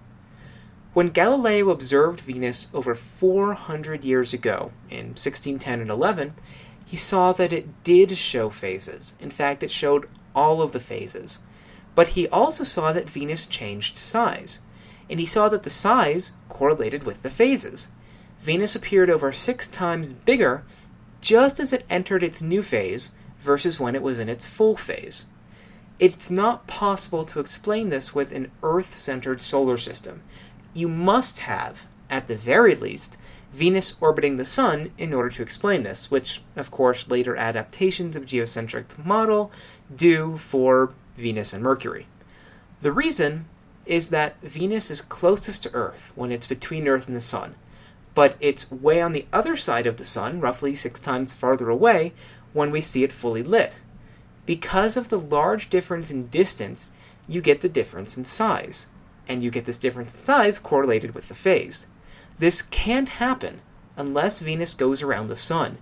When 0.94 1.10
Galileo 1.10 1.70
observed 1.72 2.20
Venus 2.20 2.70
over 2.76 2.94
400 2.94 4.04
years 4.04 4.36
ago, 4.36 4.72
in 4.90 5.16
1610 5.16 5.82
and 5.82 5.90
11, 5.90 6.36
he 6.90 6.98
saw 6.98 7.32
that 7.34 7.54
it 7.54 7.84
did 7.84 8.18
show 8.18 8.50
phases. 8.50 9.14
In 9.20 9.30
fact, 9.30 9.62
it 9.62 9.70
showed 9.70 10.10
all 10.34 10.60
of 10.60 10.72
the 10.72 10.80
phases. 10.80 11.38
But 11.94 12.10
he 12.10 12.28
also 12.30 12.64
saw 12.64 12.92
that 12.92 13.08
Venus 13.08 13.46
changed 13.46 13.96
size, 13.96 14.58
and 15.08 15.20
he 15.20 15.26
saw 15.28 15.50
that 15.50 15.62
the 15.62 15.70
size 15.70 16.32
correlated 16.50 17.04
with 17.04 17.22
the 17.22 17.30
phases. 17.30 17.90
Venus 18.42 18.76
appeared 18.76 19.08
over 19.08 19.32
six 19.32 19.68
times 19.68 20.14
bigger 20.14 20.64
just 21.22 21.60
as 21.60 21.72
it 21.72 21.86
entered 21.92 22.24
its 22.24 22.42
new 22.42 22.64
phase 22.64 23.12
versus 23.38 23.80
when 23.80 23.94
it 23.94 24.02
was 24.02 24.18
in 24.18 24.28
its 24.28 24.48
full 24.48 24.76
phase. 24.76 25.26
It's 26.00 26.32
not 26.32 26.66
possible 26.66 27.24
to 27.26 27.40
explain 27.40 27.90
this 27.90 28.16
with 28.16 28.32
an 28.32 28.50
Earth 28.64 28.96
centered 28.96 29.42
solar 29.42 29.78
system. 29.78 30.24
You 30.74 30.88
must 30.88 31.42
have, 31.42 31.86
at 32.10 32.28
the 32.28 32.36
very 32.36 32.74
least, 32.74 33.16
Venus 33.52 33.96
orbiting 34.00 34.38
the 34.38 34.46
Sun 34.46 34.92
in 34.98 35.14
order 35.14 35.30
to 35.30 35.42
explain 35.42 35.84
this, 35.84 36.12
which, 36.12 36.42
of 36.56 36.70
course, 36.70 37.10
later 37.10 37.36
adaptations 37.36 38.16
of 38.16 38.26
geocentric 38.26 39.04
model 39.04 39.52
do 39.94 40.38
for 40.38 40.94
Venus 41.18 41.54
and 41.54 41.64
Mercury. 41.64 42.08
The 42.82 42.92
reason 42.92 43.46
is 43.86 44.10
that 44.10 44.40
Venus 44.42 44.92
is 44.92 45.02
closest 45.02 45.64
to 45.64 45.74
Earth 45.74 46.12
when 46.16 46.32
it's 46.32 46.48
between 46.48 46.88
Earth 46.88 47.08
and 47.08 47.16
the 47.16 47.22
Sun, 47.22 47.56
but 48.14 48.36
it's 48.40 48.70
way 48.70 49.02
on 49.02 49.14
the 49.14 49.26
other 49.34 49.56
side 49.56 49.88
of 49.88 49.98
the 49.98 50.06
Sun, 50.06 50.40
roughly 50.40 50.76
six 50.76 51.00
times 51.00 51.34
farther 51.34 51.70
away, 51.70 52.14
when 52.54 52.70
we 52.72 52.82
see 52.82 53.04
it 53.04 53.12
fully 53.12 53.44
lit. 53.44 53.74
Because 54.46 54.96
of 54.96 55.10
the 55.10 55.20
large 55.20 55.70
difference 55.70 56.12
in 56.12 56.28
distance, 56.28 56.94
you 57.28 57.42
get 57.42 57.62
the 57.62 57.70
difference 57.70 58.18
in 58.18 58.26
size, 58.26 58.88
and 59.28 59.44
you 59.44 59.52
get 59.52 59.66
this 59.66 59.78
difference 59.78 60.14
in 60.14 60.20
size 60.20 60.60
correlated 60.60 61.14
with 61.14 61.28
the 61.28 61.36
phase. 61.36 61.88
This 62.40 62.62
can't 62.62 63.10
happen 63.10 63.60
unless 63.98 64.40
Venus 64.40 64.74
goes 64.74 65.02
around 65.02 65.28
the 65.28 65.36
Sun, 65.36 65.78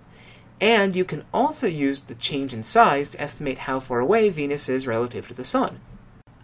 and 0.60 0.96
you 0.96 1.04
can 1.04 1.24
also 1.32 1.68
use 1.68 2.02
the 2.02 2.16
change 2.16 2.52
in 2.52 2.64
size 2.64 3.10
to 3.10 3.20
estimate 3.20 3.58
how 3.58 3.78
far 3.78 4.00
away 4.00 4.28
Venus 4.28 4.68
is 4.68 4.84
relative 4.84 5.28
to 5.28 5.34
the 5.34 5.44
Sun. 5.44 5.80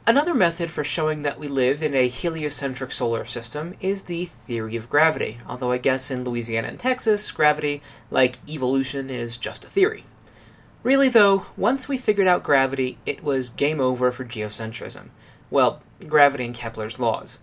Another 0.07 0.33
method 0.33 0.71
for 0.71 0.85
showing 0.85 1.23
that 1.23 1.41
we 1.41 1.49
live 1.49 1.83
in 1.83 1.95
a 1.95 2.07
heliocentric 2.07 2.93
solar 2.93 3.25
system 3.25 3.75
is 3.81 4.03
the 4.03 4.27
theory 4.27 4.77
of 4.77 4.89
gravity, 4.89 5.39
although 5.49 5.73
I 5.73 5.79
guess 5.79 6.13
in 6.13 6.23
Louisiana 6.25 6.69
and 6.69 6.79
Texas, 6.79 7.33
gravity, 7.33 7.83
like 8.09 8.39
evolution, 8.49 9.11
is 9.11 9.37
just 9.37 9.65
a 9.65 9.69
theory. 9.69 10.05
Really, 10.85 11.09
though, 11.09 11.47
once 11.57 11.89
we 11.89 11.97
figured 11.99 12.29
out 12.29 12.45
gravity, 12.45 12.99
it 13.05 13.25
was 13.25 13.51
game 13.51 13.81
over 13.81 14.13
for 14.13 14.25
geocentrism. 14.25 15.09
Well, 15.51 15.83
gravity 16.07 16.45
and 16.45 16.55
Kepler's 16.55 17.01
laws. 17.01 17.39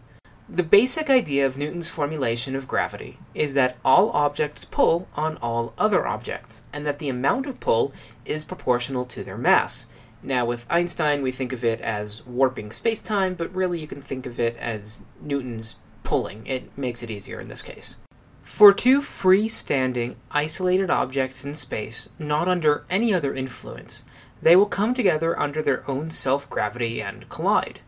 The 0.54 0.64
basic 0.64 1.10
idea 1.10 1.46
of 1.46 1.58
Newton's 1.58 1.88
formulation 1.88 2.58
of 2.58 2.68
gravity 2.68 3.18
is 3.34 3.54
that 3.54 3.78
all 3.86 4.10
objects 4.10 4.66
pull 4.66 5.08
on 5.16 5.38
all 5.38 5.74
other 5.78 6.06
objects, 6.06 6.68
and 6.74 6.86
that 6.86 7.00
the 7.00 7.08
amount 7.08 7.46
of 7.46 7.62
pull 7.62 7.94
is 8.26 8.44
proportional 8.44 9.06
to 9.06 9.24
their 9.24 9.38
mass. 9.38 9.88
Now, 10.22 10.44
with 10.44 10.66
Einstein, 10.70 11.22
we 11.22 11.32
think 11.32 11.54
of 11.54 11.64
it 11.64 11.80
as 11.80 12.26
warping 12.26 12.74
space 12.74 13.02
time, 13.02 13.34
but 13.36 13.56
really 13.56 13.80
you 13.80 13.88
can 13.88 14.02
think 14.02 14.26
of 14.26 14.42
it 14.42 14.58
as 14.58 15.04
Newton's 15.22 15.78
pulling. 16.04 16.46
It 16.46 16.78
makes 16.78 17.02
it 17.02 17.10
easier 17.10 17.40
in 17.40 17.48
this 17.48 17.62
case. 17.62 17.96
For 18.42 18.74
two 18.74 19.02
free-standing, 19.02 20.18
isolated 20.32 20.90
objects 20.90 21.46
in 21.46 21.54
space, 21.54 22.10
not 22.20 22.50
under 22.50 22.84
any 22.90 23.14
other 23.14 23.34
influence, 23.34 24.04
they 24.42 24.58
will 24.58 24.66
come 24.66 24.94
together 24.94 25.40
under 25.40 25.62
their 25.62 25.90
own 25.90 26.10
self-gravity 26.10 27.02
and 27.02 27.30
collide. 27.30 27.80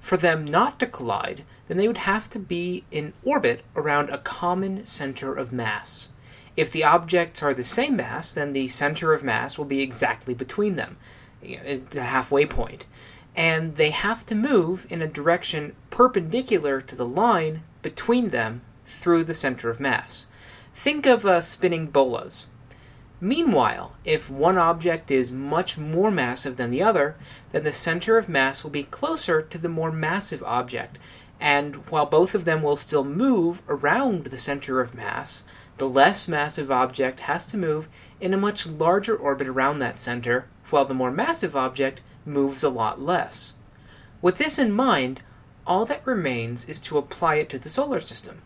For 0.00 0.16
them 0.16 0.44
not 0.44 0.80
to 0.80 0.86
collide, 0.86 1.44
then 1.68 1.76
they 1.76 1.86
would 1.86 1.98
have 1.98 2.28
to 2.30 2.38
be 2.38 2.84
in 2.90 3.12
orbit 3.24 3.62
around 3.76 4.10
a 4.10 4.18
common 4.18 4.84
center 4.84 5.34
of 5.34 5.52
mass. 5.52 6.08
If 6.56 6.72
the 6.72 6.82
objects 6.82 7.42
are 7.42 7.54
the 7.54 7.62
same 7.62 7.94
mass, 7.96 8.32
then 8.32 8.52
the 8.52 8.66
center 8.66 9.12
of 9.12 9.22
mass 9.22 9.56
will 9.56 9.64
be 9.64 9.80
exactly 9.80 10.34
between 10.34 10.74
them, 10.74 10.96
the 11.40 12.02
halfway 12.02 12.46
point. 12.46 12.86
and 13.38 13.76
they 13.76 13.90
have 13.90 14.26
to 14.26 14.34
move 14.34 14.84
in 14.90 15.00
a 15.00 15.06
direction 15.06 15.72
perpendicular 15.90 16.80
to 16.80 16.96
the 16.96 17.06
line 17.06 17.62
between 17.82 18.30
them 18.30 18.60
through 18.84 19.22
the 19.22 19.32
center 19.32 19.70
of 19.70 19.78
mass. 19.78 20.26
Think 20.74 21.06
of 21.06 21.24
uh, 21.24 21.40
spinning 21.40 21.86
bolas. 21.86 22.48
Meanwhile, 23.20 23.94
if 24.04 24.28
one 24.28 24.56
object 24.58 25.10
is 25.12 25.30
much 25.30 25.78
more 25.78 26.10
massive 26.10 26.56
than 26.56 26.70
the 26.70 26.82
other, 26.82 27.16
then 27.52 27.62
the 27.62 27.72
center 27.72 28.18
of 28.18 28.28
mass 28.28 28.64
will 28.64 28.70
be 28.72 28.82
closer 28.82 29.40
to 29.40 29.58
the 29.58 29.68
more 29.68 29.92
massive 29.92 30.42
object, 30.42 30.98
and 31.40 31.76
while 31.90 32.06
both 32.06 32.34
of 32.34 32.44
them 32.44 32.62
will 32.62 32.76
still 32.76 33.04
move 33.04 33.62
around 33.68 34.24
the 34.24 34.36
center 34.38 34.80
of 34.80 34.94
mass, 34.94 35.44
the 35.76 35.88
less 35.88 36.26
massive 36.28 36.70
object 36.70 37.20
has 37.20 37.46
to 37.46 37.56
move 37.56 37.88
in 38.20 38.34
a 38.34 38.38
much 38.38 38.66
larger 38.66 39.16
orbit 39.16 39.46
around 39.46 39.78
that 39.78 39.98
center, 39.98 40.48
while 40.70 40.84
the 40.84 40.94
more 40.94 41.10
massive 41.10 41.54
object 41.54 42.00
moves 42.26 42.62
a 42.62 42.68
lot 42.68 43.00
less. 43.00 43.52
With 44.20 44.38
this 44.38 44.58
in 44.58 44.72
mind, 44.72 45.22
all 45.66 45.84
that 45.86 46.06
remains 46.06 46.68
is 46.68 46.80
to 46.80 46.98
apply 46.98 47.36
it 47.36 47.48
to 47.50 47.58
the 47.58 47.68
solar 47.68 48.00
system 48.00 48.42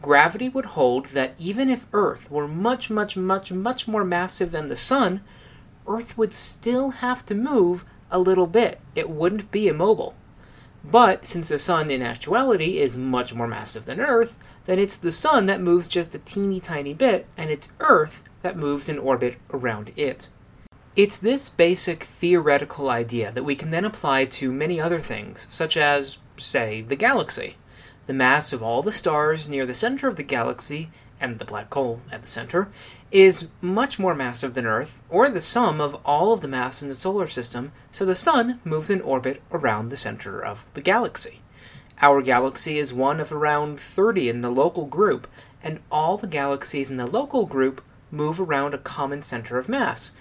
gravity 0.00 0.48
would 0.48 0.66
hold 0.66 1.06
that 1.06 1.34
even 1.38 1.68
if 1.68 1.86
Earth 1.92 2.30
were 2.30 2.48
much, 2.48 2.90
much, 2.90 3.16
much, 3.16 3.52
much 3.52 3.88
more 3.88 4.04
massive 4.04 4.52
than 4.52 4.68
the 4.68 4.76
Sun, 4.76 5.20
Earth 5.86 6.16
would 6.16 6.34
still 6.34 6.90
have 6.90 7.24
to 7.26 7.34
move 7.34 7.84
a 8.10 8.18
little 8.18 8.46
bit. 8.46 8.80
It 8.94 9.10
wouldn't 9.10 9.50
be 9.50 9.68
immobile. 9.68 10.14
But 10.84 11.26
since 11.26 11.48
the 11.48 11.58
Sun 11.58 11.90
in 11.90 12.02
actuality 12.02 12.78
is 12.78 12.96
much 12.96 13.34
more 13.34 13.46
massive 13.46 13.84
than 13.84 14.00
Earth, 14.00 14.36
then 14.66 14.78
it's 14.78 14.96
the 14.96 15.12
Sun 15.12 15.46
that 15.46 15.60
moves 15.60 15.88
just 15.88 16.14
a 16.14 16.18
teeny 16.18 16.60
tiny 16.60 16.94
bit, 16.94 17.26
and 17.36 17.50
it's 17.50 17.72
Earth 17.80 18.22
that 18.42 18.56
moves 18.56 18.88
in 18.88 18.98
orbit 18.98 19.36
around 19.52 19.92
it. 19.96 20.28
It's 20.96 21.18
this 21.18 21.48
basic 21.48 22.02
theoretical 22.02 22.90
idea 22.90 23.30
that 23.32 23.44
we 23.44 23.54
can 23.54 23.70
then 23.70 23.84
apply 23.84 24.24
to 24.24 24.50
many 24.50 24.80
other 24.80 25.00
things, 25.00 25.46
such 25.50 25.76
as, 25.76 26.18
say, 26.36 26.82
the 26.82 26.96
galaxy. 26.96 27.56
The 28.06 28.14
mass 28.14 28.52
of 28.52 28.62
all 28.62 28.82
the 28.82 28.92
stars 28.92 29.48
near 29.48 29.66
the 29.66 29.74
center 29.74 30.08
of 30.08 30.16
the 30.16 30.22
galaxy, 30.22 30.90
and 31.20 31.38
the 31.38 31.44
black 31.44 31.72
hole 31.72 32.00
at 32.10 32.22
the 32.22 32.28
center, 32.28 32.68
is 33.10 33.48
much 33.60 33.98
more 33.98 34.14
massive 34.14 34.54
than 34.54 34.66
Earth, 34.66 35.02
or 35.08 35.28
the 35.28 35.40
sum 35.40 35.80
of 35.80 35.94
all 36.04 36.32
of 36.32 36.40
the 36.40 36.48
mass 36.48 36.82
in 36.82 36.88
the 36.88 36.94
solar 36.94 37.26
system, 37.26 37.72
so 37.90 38.04
the 38.04 38.14
Sun 38.14 38.60
moves 38.64 38.90
in 38.90 39.00
orbit 39.00 39.42
around 39.50 39.88
the 39.88 39.96
center 39.96 40.44
of 40.44 40.66
the 40.74 40.82
galaxy. 40.82 41.40
Our 42.00 42.22
galaxy 42.22 42.78
is 42.78 42.92
one 42.92 43.18
of 43.18 43.32
around 43.32 43.80
30 43.80 44.28
in 44.28 44.40
the 44.40 44.50
local 44.50 44.84
group, 44.84 45.26
and 45.62 45.80
all 45.90 46.16
the 46.16 46.26
galaxies 46.26 46.90
in 46.90 46.96
the 46.96 47.06
local 47.06 47.46
group 47.46 47.82
move 48.10 48.40
around 48.40 48.74
a 48.74 48.78
common 48.78 49.22
center 49.22 49.58
of 49.58 49.68
mass, 49.68 50.12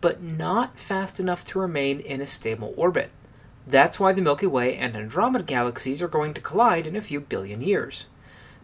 but 0.00 0.22
not 0.22 0.78
fast 0.78 1.18
enough 1.18 1.44
to 1.46 1.58
remain 1.58 1.98
in 1.98 2.20
a 2.20 2.26
stable 2.26 2.74
orbit. 2.76 3.10
That's 3.66 3.98
why 3.98 4.12
the 4.12 4.22
Milky 4.22 4.46
Way 4.46 4.76
and 4.76 4.94
Andromeda 4.94 5.44
galaxies 5.44 6.02
are 6.02 6.08
going 6.08 6.34
to 6.34 6.40
collide 6.40 6.86
in 6.86 6.96
a 6.96 7.02
few 7.02 7.20
billion 7.20 7.62
years. 7.62 8.06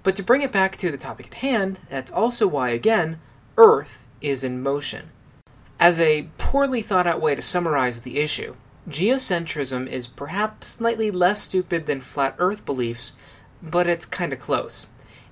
But 0.03 0.17
to 0.17 0.23
bring 0.23 0.43
it 0.43 0.53
back 0.53 0.77
to 0.79 0.91
the 0.91 0.97
topic 0.97 1.27
at 1.27 1.35
hand, 1.35 1.79
that's 1.89 2.11
also 2.11 2.47
why, 2.47 2.71
again, 2.71 3.21
Earth 3.57 4.07
is 4.21 4.43
in 4.43 4.63
motion. 4.63 5.11
As 5.79 6.01
a 6.01 6.29
poorly 6.39 6.83
thought 6.83 7.07
out 7.07 7.21
way 7.21 7.35
to 7.35 7.43
summarize 7.43 8.03
the 8.03 8.19
issue, 8.19 8.55
geocentrism 8.89 9.87
is 9.87 10.07
perhaps 10.07 10.67
slightly 10.67 11.11
less 11.11 11.43
stupid 11.43 11.87
than 11.87 12.01
flat 12.01 12.35
Earth 12.39 12.65
beliefs, 12.65 13.13
but 13.63 13.87
it's 13.87 14.07
kind 14.07 14.33
of 14.33 14.41
close. 14.41 14.87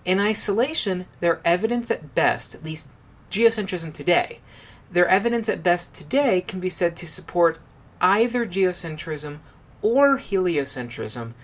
In 0.04 0.20
isolation, 0.20 1.06
their 1.20 1.40
evidence 1.44 1.90
at 1.90 2.14
best, 2.14 2.54
at 2.54 2.64
least 2.64 2.88
geocentrism 3.30 3.92
today, 3.92 4.40
their 4.90 5.08
evidence 5.08 5.48
at 5.48 5.62
best 5.62 5.94
today 5.94 6.40
can 6.40 6.60
be 6.60 6.70
said 6.70 6.96
to 6.96 7.06
support 7.06 7.58
either 8.00 8.46
geocentrism 8.46 9.38
or 9.82 10.18
heliocentrism, 10.18 11.34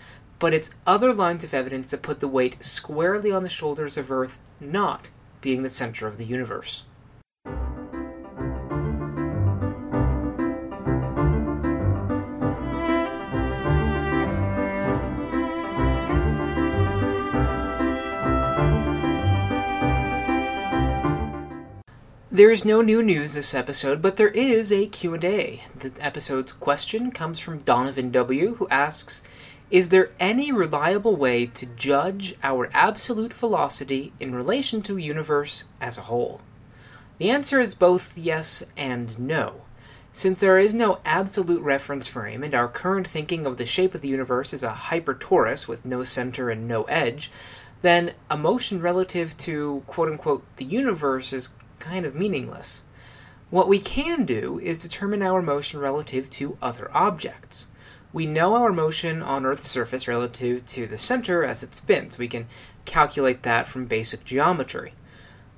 but 0.45 0.53
it's 0.53 0.75
other 0.87 1.15
lines 1.15 1.43
of 1.43 1.55
evidence 1.55 1.91
that 1.91 2.03
put 2.03 2.21
the 2.21 2.29
weight 2.29 2.63
squarely 2.63 3.33
on 3.33 3.43
the 3.43 3.49
shoulders 3.49 3.97
of 3.97 4.13
Earth 4.13 4.39
not 4.61 5.09
being 5.41 5.63
the 5.63 5.71
center 5.71 6.07
of 6.07 6.19
the 6.19 6.25
universe. 6.27 6.85
There 22.31 22.51
is 22.51 22.67
no 22.67 22.83
new 22.83 23.03
news 23.03 23.33
this 23.33 23.55
episode, 23.55 24.03
but 24.03 24.17
there 24.17 24.29
is 24.29 24.71
a 24.71 24.89
Q&A. 24.89 25.63
The 25.75 25.93
episode's 26.01 26.53
question 26.53 27.13
comes 27.13 27.39
from 27.39 27.61
Donovan 27.61 28.11
W, 28.11 28.57
who 28.57 28.69
asks, 28.69 29.23
"Is 29.71 29.89
there 29.89 30.11
any 30.21 30.53
reliable 30.53 31.17
way 31.17 31.47
to 31.47 31.67
judge 31.67 32.35
our 32.43 32.69
absolute 32.75 33.33
velocity 33.33 34.13
in 34.21 34.35
relation 34.35 34.83
to 34.83 34.95
the 34.95 35.03
universe 35.03 35.65
as 35.81 35.97
a 35.97 36.03
whole?" 36.03 36.43
The 37.19 37.31
answer 37.31 37.61
is 37.61 37.75
both 37.75 38.17
yes 38.17 38.63
and 38.77 39.19
no. 39.19 39.63
Since 40.13 40.41
there 40.41 40.59
is 40.59 40.75
no 40.75 41.01
absolute 41.05 41.63
reference 41.63 42.07
frame, 42.07 42.45
and 42.45 42.55
our 42.55 42.69
current 42.69 43.09
thinking 43.09 43.47
of 43.47 43.57
the 43.57 43.67
shape 43.67 43.95
of 43.95 44.01
the 44.01 44.09
universe 44.09 44.53
is 44.53 44.63
a 44.63 44.71
hypertorus 44.91 45.67
with 45.67 45.85
no 45.85 46.05
center 46.05 46.51
and 46.51 46.69
no 46.69 46.85
edge, 46.85 47.33
then 47.83 48.13
a 48.31 48.37
motion 48.37 48.81
relative 48.81 49.37
to 49.39 49.83
quote 49.87 50.09
unquote 50.09 50.45
the 50.57 50.65
universe 50.65 51.33
is 51.33 51.51
kind 51.81 52.07
of 52.07 52.15
meaningless. 52.15 52.83
What 53.51 53.69
we 53.69 53.79
can 53.79 54.25
do 54.25 54.59
is 54.61 54.79
determine 54.79 55.23
our 55.23 55.43
motion 55.43 55.81
relative 55.81 56.31
to 56.31 56.59
other 56.63 56.91
objects. 56.95 57.69
We 58.15 58.27
know 58.27 58.55
our 58.55 58.71
motion 58.71 59.23
on 59.23 59.45
Earth's 59.45 59.69
surface 59.69 60.07
relative 60.07 60.65
to 60.67 60.87
the 60.87 60.97
center 60.97 61.45
as 61.45 61.65
it 61.65 61.75
spins. 61.75 62.17
We 62.17 62.29
can 62.29 62.47
calculate 62.85 63.43
that 63.43 63.67
from 63.67 63.87
basic 63.87 64.25
geometry. 64.25 64.95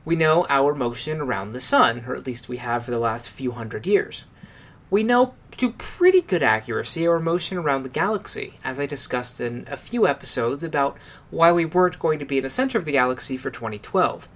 We 0.07 0.17
know 0.17 0.47
our 0.49 0.75
motion 0.75 1.21
around 1.21 1.53
the 1.53 1.61
sun, 1.61 2.05
or 2.09 2.15
at 2.15 2.27
least 2.27 2.49
we 2.49 2.57
have 2.57 2.87
for 2.87 2.93
the 2.93 2.99
last 2.99 3.29
few 3.29 3.53
hundred 3.53 3.87
years. 3.87 4.25
We 4.89 5.05
know 5.05 5.35
to 5.59 5.73
pretty 5.73 6.23
good 6.23 6.43
accuracy 6.43 7.07
our 7.07 7.21
motion 7.21 7.59
around 7.59 7.83
the 7.83 7.91
galaxy, 7.91 8.55
as 8.65 8.81
I 8.81 8.87
discussed 8.87 9.39
in 9.39 9.67
a 9.71 9.77
few 9.77 10.07
episodes 10.07 10.65
about 10.65 10.97
why 11.29 11.53
we 11.53 11.67
weren't 11.67 11.99
going 11.99 12.19
to 12.21 12.25
be 12.25 12.39
in 12.39 12.43
the 12.43 12.49
center 12.49 12.79
of 12.79 12.87
the 12.87 12.93
galaxy 12.93 13.37
for 13.37 13.51
2012. 13.51 14.31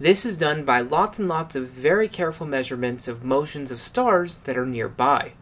This 0.00 0.24
is 0.24 0.38
done 0.38 0.64
by 0.64 0.80
lots 0.80 1.18
and 1.18 1.28
lots 1.28 1.54
of 1.54 1.68
very 1.68 2.08
careful 2.08 2.46
measurements 2.46 3.06
of 3.06 3.22
motions 3.22 3.70
of 3.70 3.82
stars 3.82 4.38
that 4.38 4.56
are 4.56 4.64
nearby. 4.64 5.34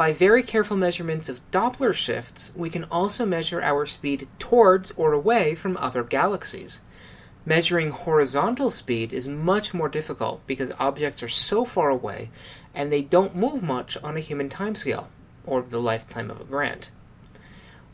By 0.00 0.14
very 0.14 0.42
careful 0.42 0.78
measurements 0.78 1.28
of 1.28 1.42
Doppler 1.50 1.92
shifts, 1.92 2.52
we 2.56 2.70
can 2.70 2.84
also 2.84 3.26
measure 3.26 3.60
our 3.60 3.84
speed 3.84 4.28
towards 4.38 4.92
or 4.92 5.12
away 5.12 5.54
from 5.54 5.76
other 5.76 6.02
galaxies. 6.02 6.80
Measuring 7.44 7.90
horizontal 7.90 8.70
speed 8.70 9.12
is 9.12 9.28
much 9.28 9.74
more 9.74 9.90
difficult 9.90 10.40
because 10.46 10.72
objects 10.78 11.22
are 11.22 11.28
so 11.28 11.66
far 11.66 11.90
away 11.90 12.30
and 12.74 12.90
they 12.90 13.02
don't 13.02 13.36
move 13.36 13.62
much 13.62 13.98
on 13.98 14.16
a 14.16 14.20
human 14.20 14.48
timescale, 14.48 15.08
or 15.44 15.60
the 15.60 15.78
lifetime 15.78 16.30
of 16.30 16.40
a 16.40 16.44
grant. 16.44 16.90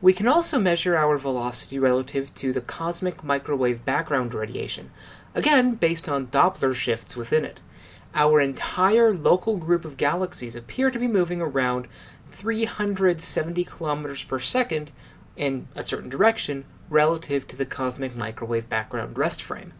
We 0.00 0.12
can 0.12 0.28
also 0.28 0.60
measure 0.60 0.96
our 0.96 1.18
velocity 1.18 1.76
relative 1.76 2.32
to 2.36 2.52
the 2.52 2.60
cosmic 2.60 3.24
microwave 3.24 3.84
background 3.84 4.32
radiation, 4.32 4.92
again 5.34 5.74
based 5.74 6.08
on 6.08 6.28
Doppler 6.28 6.72
shifts 6.72 7.16
within 7.16 7.44
it. 7.44 7.58
Our 8.14 8.40
entire 8.40 9.12
local 9.12 9.56
group 9.56 9.84
of 9.84 9.96
galaxies 9.96 10.56
appear 10.56 10.90
to 10.90 10.98
be 10.98 11.08
moving 11.08 11.40
around 11.40 11.88
370 12.30 13.64
kilometers 13.64 14.24
per 14.24 14.38
second 14.38 14.92
in 15.36 15.68
a 15.74 15.82
certain 15.82 16.08
direction 16.08 16.64
relative 16.88 17.46
to 17.48 17.56
the 17.56 17.66
cosmic 17.66 18.16
microwave 18.16 18.68
background 18.68 19.18
rest 19.18 19.42
frame. 19.42 19.72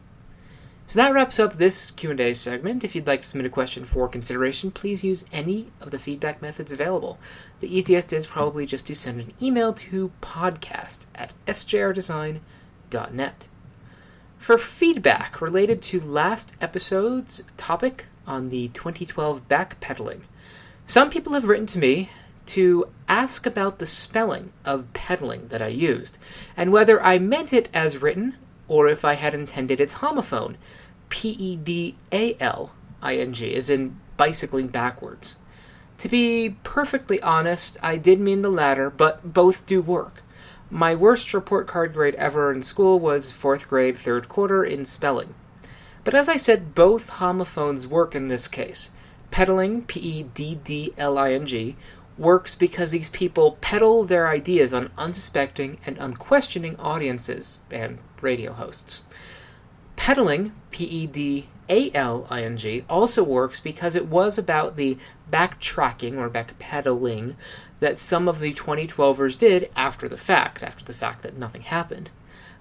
So 0.88 1.00
that 1.00 1.12
wraps 1.12 1.40
up 1.40 1.54
this 1.54 1.90
Q&A 1.90 2.32
segment. 2.34 2.84
If 2.84 2.94
you'd 2.94 3.08
like 3.08 3.22
to 3.22 3.26
submit 3.26 3.46
a 3.46 3.50
question 3.50 3.84
for 3.84 4.08
consideration, 4.08 4.70
please 4.70 5.02
use 5.02 5.24
any 5.32 5.72
of 5.80 5.90
the 5.90 5.98
feedback 5.98 6.40
methods 6.40 6.70
available. 6.70 7.18
The 7.58 7.76
easiest 7.76 8.12
is 8.12 8.26
probably 8.26 8.66
just 8.66 8.86
to 8.86 8.94
send 8.94 9.20
an 9.20 9.32
email 9.42 9.72
to 9.72 10.12
podcast 10.22 11.06
at 11.16 11.34
sjrdesign.net. 11.46 13.46
For 14.38 14.58
feedback 14.58 15.40
related 15.40 15.82
to 15.82 16.00
last 16.00 16.54
episode's 16.60 17.42
topic 17.56 18.06
on 18.26 18.48
the 18.48 18.68
2012 18.68 19.48
backpedaling, 19.48 20.22
some 20.86 21.10
people 21.10 21.32
have 21.32 21.44
written 21.44 21.66
to 21.66 21.78
me 21.78 22.10
to 22.46 22.88
ask 23.08 23.44
about 23.44 23.78
the 23.78 23.86
spelling 23.86 24.52
of 24.64 24.92
pedaling 24.92 25.48
that 25.48 25.62
I 25.62 25.68
used, 25.68 26.18
and 26.56 26.72
whether 26.72 27.02
I 27.02 27.18
meant 27.18 27.52
it 27.52 27.68
as 27.74 28.00
written 28.00 28.36
or 28.68 28.88
if 28.88 29.04
I 29.04 29.14
had 29.14 29.34
intended 29.34 29.80
its 29.80 29.96
homophone, 29.96 30.56
P 31.08 31.30
E 31.30 31.56
D 31.56 31.96
A 32.12 32.36
L 32.40 32.72
I 33.02 33.16
N 33.16 33.32
G, 33.32 33.54
as 33.54 33.70
in 33.70 33.98
bicycling 34.16 34.68
backwards. 34.68 35.36
To 35.98 36.08
be 36.08 36.56
perfectly 36.62 37.20
honest, 37.22 37.78
I 37.82 37.96
did 37.96 38.20
mean 38.20 38.42
the 38.42 38.50
latter, 38.50 38.90
but 38.90 39.32
both 39.32 39.66
do 39.66 39.80
work. 39.80 40.22
My 40.70 40.94
worst 40.94 41.32
report 41.32 41.66
card 41.66 41.94
grade 41.94 42.16
ever 42.16 42.52
in 42.52 42.62
school 42.62 42.98
was 42.98 43.30
fourth 43.30 43.68
grade, 43.68 43.96
third 43.96 44.28
quarter 44.28 44.64
in 44.64 44.84
spelling. 44.84 45.34
But 46.06 46.14
as 46.14 46.28
I 46.28 46.36
said, 46.36 46.76
both 46.76 47.08
homophones 47.08 47.88
work 47.88 48.14
in 48.14 48.28
this 48.28 48.46
case. 48.46 48.92
Peddling, 49.32 49.82
P 49.82 49.98
E 49.98 50.22
D 50.22 50.54
D 50.62 50.94
L 50.96 51.18
I 51.18 51.32
N 51.32 51.46
G, 51.46 51.74
works 52.16 52.54
because 52.54 52.92
these 52.92 53.10
people 53.10 53.58
peddle 53.60 54.04
their 54.04 54.28
ideas 54.28 54.72
on 54.72 54.92
unsuspecting 54.96 55.78
and 55.84 55.98
unquestioning 55.98 56.76
audiences 56.76 57.62
and 57.72 57.98
radio 58.20 58.52
hosts. 58.52 59.02
Pedaling, 59.96 60.52
P 60.70 60.84
E 60.84 61.06
D 61.08 61.48
A 61.68 61.90
L 61.90 62.28
I 62.30 62.44
N 62.44 62.56
G, 62.56 62.84
also 62.88 63.24
works 63.24 63.58
because 63.58 63.96
it 63.96 64.06
was 64.06 64.38
about 64.38 64.76
the 64.76 64.98
backtracking 65.28 66.18
or 66.18 66.30
backpedaling 66.30 67.34
that 67.80 67.98
some 67.98 68.28
of 68.28 68.38
the 68.38 68.54
2012ers 68.54 69.36
did 69.36 69.68
after 69.74 70.08
the 70.08 70.16
fact, 70.16 70.62
after 70.62 70.84
the 70.84 70.94
fact 70.94 71.24
that 71.24 71.36
nothing 71.36 71.62
happened. 71.62 72.10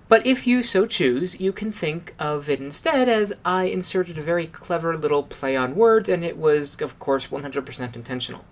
But 0.07 0.25
if 0.25 0.45
you 0.45 0.61
so 0.61 0.85
choose, 0.85 1.39
you 1.39 1.51
can 1.51 1.71
think 1.71 2.13
of 2.19 2.47
it 2.47 2.59
instead 2.59 3.09
as 3.09 3.33
I 3.43 3.65
inserted 3.65 4.17
a 4.17 4.23
very 4.23 4.45
clever 4.45 4.95
little 4.97 5.23
play 5.23 5.55
on 5.55 5.75
words, 5.75 6.07
and 6.09 6.23
it 6.23 6.37
was, 6.37 6.79
of 6.79 6.99
course, 6.99 7.27
100% 7.27 7.95
intentional. 7.95 8.45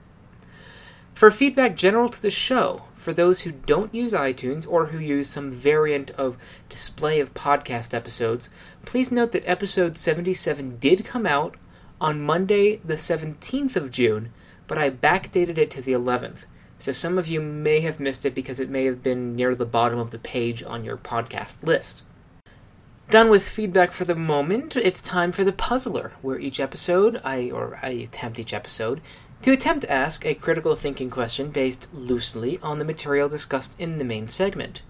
For 1.14 1.30
feedback 1.30 1.76
general 1.76 2.10
to 2.10 2.22
the 2.22 2.32
show, 2.32 2.86
for 2.96 3.14
those 3.14 3.42
who 3.42 3.52
don't 3.52 3.94
use 3.94 4.14
iTunes 4.14 4.68
or 4.68 4.88
who 4.88 4.98
use 4.98 5.30
some 5.30 5.52
variant 5.52 6.10
of 6.12 6.38
display 6.70 7.20
of 7.20 7.36
podcast 7.36 7.94
episodes, 7.94 8.50
please 8.84 9.12
note 9.12 9.32
that 9.34 9.48
episode 9.48 9.96
77 9.96 10.78
did 10.80 11.06
come 11.06 11.28
out 11.28 11.56
on 12.02 12.20
Monday, 12.20 12.78
the 12.78 12.96
17th 12.96 13.76
of 13.76 13.92
June, 13.92 14.34
but 14.66 14.80
I 14.80 14.90
backdated 14.90 15.60
it 15.60 15.70
to 15.72 15.84
the 15.84 15.92
11th. 15.92 16.46
So 16.84 16.92
some 16.92 17.18
of 17.18 17.30
you 17.30 17.40
may 17.40 17.80
have 17.80 18.02
missed 18.02 18.26
it 18.26 18.36
because 18.36 18.60
it 18.60 18.70
may 18.70 18.84
have 18.84 19.02
been 19.02 19.38
near 19.38 19.56
the 19.56 19.66
bottom 19.66 20.00
of 20.00 20.12
the 20.12 20.20
page 20.20 20.62
on 20.62 20.84
your 20.84 20.98
podcast 20.98 21.64
list. 21.64 22.04
Done 23.10 23.30
with 23.30 23.48
feedback 23.48 23.94
for 23.94 24.04
the 24.04 24.16
moment, 24.16 24.76
it's 24.76 25.02
time 25.02 25.32
for 25.32 25.46
the 25.46 25.54
puzzler, 25.54 26.12
where 26.22 26.38
each 26.38 26.60
episode, 26.60 27.22
I 27.24 27.50
or 27.52 27.80
I 27.82 27.92
attempt 27.92 28.38
each 28.38 28.54
episode 28.54 29.00
to 29.44 29.54
attempt 29.54 29.84
to 29.84 29.92
ask 29.94 30.26
a 30.26 30.36
critical 30.36 30.76
thinking 30.76 31.10
question 31.10 31.52
based 31.52 31.88
loosely 31.94 32.60
on 32.62 32.80
the 32.80 32.86
material 32.86 33.30
discussed 33.30 33.80
in 33.80 33.98
the 33.98 34.04
main 34.04 34.28
segment. 34.28 34.82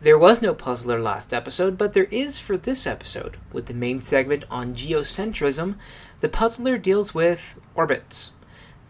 There 0.00 0.18
was 0.18 0.42
no 0.42 0.52
puzzler 0.52 0.98
last 0.98 1.32
episode, 1.32 1.78
but 1.78 1.92
there 1.92 2.08
is 2.10 2.40
for 2.40 2.56
this 2.56 2.88
episode. 2.88 3.36
With 3.52 3.66
the 3.66 3.74
main 3.74 4.02
segment 4.02 4.42
on 4.50 4.74
geocentrism, 4.74 5.76
the 6.18 6.28
puzzler 6.28 6.76
deals 6.76 7.14
with 7.14 7.60
orbits. 7.76 8.32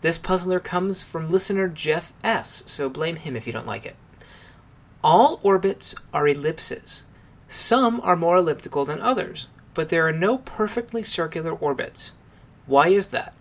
This 0.02 0.18
puzzler 0.18 0.60
comes 0.60 1.02
from 1.02 1.30
listener 1.30 1.68
Jeff 1.68 2.12
S., 2.22 2.64
so 2.66 2.88
blame 2.88 3.16
him 3.16 3.36
if 3.36 3.46
you 3.46 3.52
don't 3.52 3.66
like 3.66 3.86
it. 3.86 3.96
All 5.02 5.40
orbits 5.42 5.94
are 6.12 6.28
ellipses. 6.28 7.04
Some 7.48 8.00
are 8.02 8.16
more 8.16 8.36
elliptical 8.36 8.84
than 8.84 9.00
others, 9.00 9.48
but 9.74 9.88
there 9.88 10.06
are 10.06 10.12
no 10.12 10.38
perfectly 10.38 11.04
circular 11.04 11.52
orbits. 11.52 12.12
Why 12.66 12.88
is 12.88 13.08
that? 13.08 13.34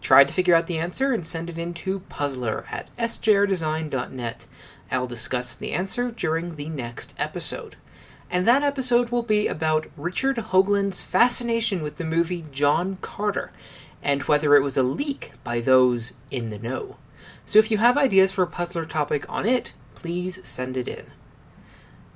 Try 0.00 0.24
to 0.24 0.32
figure 0.32 0.54
out 0.54 0.66
the 0.66 0.78
answer 0.78 1.12
and 1.12 1.26
send 1.26 1.50
it 1.50 1.58
in 1.58 1.74
to 1.74 2.00
puzzler 2.00 2.64
at 2.70 2.90
sjrdesign.net. 2.98 4.46
I'll 4.90 5.06
discuss 5.06 5.56
the 5.56 5.72
answer 5.72 6.10
during 6.10 6.56
the 6.56 6.68
next 6.68 7.14
episode. 7.18 7.76
And 8.30 8.46
that 8.46 8.62
episode 8.62 9.10
will 9.10 9.22
be 9.22 9.46
about 9.46 9.86
Richard 9.96 10.36
Hoagland's 10.36 11.02
fascination 11.02 11.82
with 11.82 11.96
the 11.96 12.04
movie 12.04 12.44
John 12.50 12.98
Carter 13.00 13.52
and 14.02 14.22
whether 14.22 14.56
it 14.56 14.62
was 14.62 14.76
a 14.76 14.82
leak 14.82 15.32
by 15.44 15.60
those 15.60 16.14
in 16.30 16.50
the 16.50 16.58
know. 16.58 16.96
So 17.44 17.58
if 17.58 17.70
you 17.70 17.78
have 17.78 17.96
ideas 17.96 18.32
for 18.32 18.42
a 18.42 18.46
puzzler 18.46 18.86
topic 18.86 19.26
on 19.28 19.46
it, 19.46 19.72
please 19.94 20.46
send 20.46 20.76
it 20.76 20.88
in. 20.88 21.06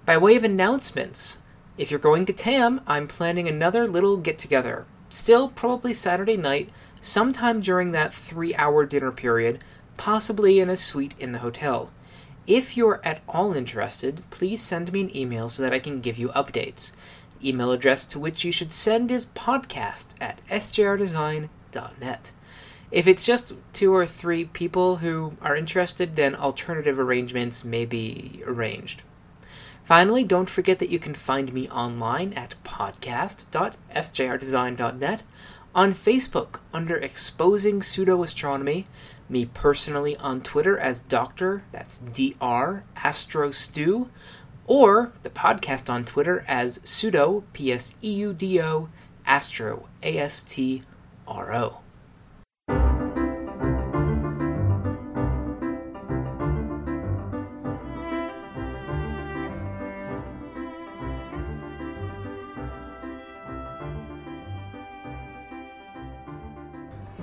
By 0.07 0.16
way 0.16 0.37
of 0.37 0.44
announcements, 0.44 1.42
if 1.77 1.90
you're 1.90 2.01
going 2.01 2.27
to 2.27 2.33
TAM, 2.33 2.81
I'm 2.87 3.09
planning 3.09 3.49
another 3.49 3.88
little 3.88 4.16
get 4.16 4.38
together. 4.38 4.87
Still, 5.09 5.49
probably 5.49 5.92
Saturday 5.92 6.37
night 6.37 6.70
sometime 7.01 7.61
during 7.61 7.92
that 7.92 8.14
three 8.14 8.55
hour 8.55 8.87
dinner 8.87 9.12
period, 9.12 9.62
possibly 9.97 10.61
in 10.61 10.70
a 10.70 10.77
suite 10.77 11.14
in 11.18 11.33
the 11.33 11.40
hotel. 11.40 11.90
If 12.47 12.77
you're 12.77 13.01
at 13.05 13.23
all 13.29 13.55
interested, 13.55 14.23
please 14.31 14.62
send 14.62 14.92
me 14.92 15.01
an 15.01 15.16
email 15.16 15.49
so 15.49 15.62
that 15.62 15.73
I 15.73 15.79
can 15.79 16.01
give 16.01 16.18
you 16.18 16.29
updates. 16.29 16.92
Email 17.42 17.73
address 17.73 18.07
to 18.09 18.18
which 18.18 18.44
you 18.44 18.53
should 18.53 18.73
send 18.73 19.11
is 19.11 19.27
podcast 19.27 20.09
at 20.20 20.40
If 22.90 23.06
it's 23.06 23.24
just 23.24 23.54
two 23.72 23.94
or 23.94 24.04
three 24.06 24.44
people 24.44 24.96
who 24.96 25.37
are 25.40 25.56
interested, 25.56 26.16
then 26.16 26.37
alternative 26.37 26.98
arrangements 26.98 27.64
may 27.64 27.84
be 27.84 28.42
arranged. 28.46 29.02
Finally, 29.84 30.24
don't 30.24 30.48
forget 30.48 30.78
that 30.78 30.88
you 30.88 30.98
can 30.98 31.12
find 31.14 31.52
me 31.52 31.68
online 31.68 32.32
at 32.34 32.54
podcast.sjrdesign.net 32.64 35.22
on 35.74 35.92
Facebook 35.92 36.60
under 36.72 36.96
Exposing 36.96 37.82
Pseudo 37.82 38.22
Astronomy, 38.22 38.87
me 39.28 39.44
personally 39.44 40.16
on 40.18 40.40
Twitter 40.40 40.78
as 40.78 41.00
Dr. 41.00 41.64
That's 41.72 41.98
Dr. 41.98 42.84
Astro 42.96 43.50
Stew, 43.50 44.08
or 44.66 45.12
the 45.22 45.30
podcast 45.30 45.92
on 45.92 46.04
Twitter 46.04 46.44
as 46.46 46.78
Pseudo 46.84 47.42
P 47.52 47.72
S 47.72 47.96
E 48.02 48.12
U 48.12 48.32
D 48.32 48.62
O 48.62 48.88
Astro 49.26 49.88
A 50.02 50.16
S 50.16 50.42
T 50.42 50.82
R 51.26 51.54
O. 51.54 51.78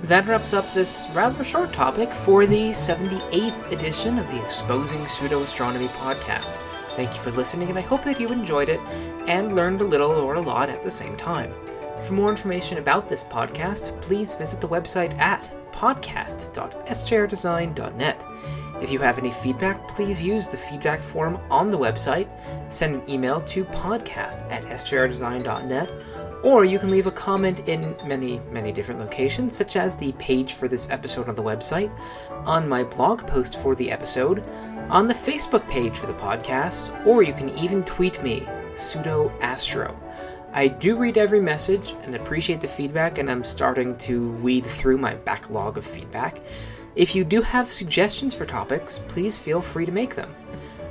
That 0.04 0.26
wraps 0.26 0.52
up 0.52 0.74
this 0.74 1.06
rather 1.14 1.44
short 1.44 1.72
topic 1.72 2.12
for 2.12 2.44
the 2.44 2.70
78th 2.70 3.72
edition 3.72 4.18
of 4.18 4.28
the 4.30 4.44
Exposing 4.44 5.06
Pseudo 5.06 5.40
Astronomy 5.40 5.86
podcast. 5.88 6.58
Thank 6.96 7.14
you 7.14 7.20
for 7.20 7.30
listening, 7.30 7.70
and 7.70 7.78
I 7.78 7.82
hope 7.82 8.02
that 8.04 8.20
you 8.20 8.30
enjoyed 8.30 8.68
it 8.68 8.80
and 9.26 9.54
learned 9.54 9.80
a 9.80 9.84
little 9.84 10.10
or 10.10 10.34
a 10.34 10.40
lot 10.40 10.68
at 10.68 10.82
the 10.82 10.90
same 10.90 11.16
time. 11.16 11.54
For 12.04 12.12
more 12.14 12.30
information 12.30 12.78
about 12.78 13.08
this 13.08 13.24
podcast, 13.24 14.00
please 14.00 14.34
visit 14.34 14.60
the 14.60 14.68
website 14.68 15.18
at 15.18 15.50
podcast.sjrdesign.net. 15.72 18.24
If 18.80 18.90
you 18.90 18.98
have 18.98 19.18
any 19.18 19.30
feedback, 19.30 19.86
please 19.86 20.20
use 20.20 20.48
the 20.48 20.56
feedback 20.56 21.00
form 21.00 21.38
on 21.48 21.70
the 21.70 21.78
website, 21.78 22.26
send 22.72 22.96
an 22.96 23.08
email 23.08 23.40
to 23.42 23.64
podcast 23.66 24.50
at 24.50 24.64
sjrdesign.net, 24.64 25.92
or 26.42 26.64
you 26.64 26.80
can 26.80 26.90
leave 26.90 27.06
a 27.06 27.12
comment 27.12 27.68
in 27.68 27.94
many, 28.04 28.40
many 28.50 28.72
different 28.72 28.98
locations, 28.98 29.56
such 29.56 29.76
as 29.76 29.94
the 29.96 30.10
page 30.14 30.54
for 30.54 30.66
this 30.66 30.90
episode 30.90 31.28
on 31.28 31.36
the 31.36 31.42
website, 31.42 31.96
on 32.46 32.68
my 32.68 32.82
blog 32.82 33.24
post 33.28 33.60
for 33.60 33.76
the 33.76 33.92
episode, 33.92 34.42
on 34.88 35.06
the 35.06 35.14
Facebook 35.14 35.64
page 35.68 35.96
for 35.96 36.08
the 36.08 36.14
podcast, 36.14 36.90
or 37.06 37.22
you 37.22 37.32
can 37.32 37.56
even 37.56 37.84
tweet 37.84 38.20
me, 38.24 38.44
pseudo 38.74 39.30
astro. 39.40 39.96
I 40.54 40.68
do 40.68 40.96
read 40.96 41.16
every 41.16 41.40
message 41.40 41.94
and 42.02 42.14
appreciate 42.14 42.60
the 42.60 42.68
feedback, 42.68 43.16
and 43.16 43.30
I'm 43.30 43.42
starting 43.42 43.96
to 43.98 44.32
weed 44.32 44.66
through 44.66 44.98
my 44.98 45.14
backlog 45.14 45.78
of 45.78 45.86
feedback. 45.86 46.42
If 46.94 47.14
you 47.14 47.24
do 47.24 47.40
have 47.40 47.70
suggestions 47.70 48.34
for 48.34 48.44
topics, 48.44 48.98
please 49.08 49.38
feel 49.38 49.62
free 49.62 49.86
to 49.86 49.92
make 49.92 50.14
them. 50.14 50.34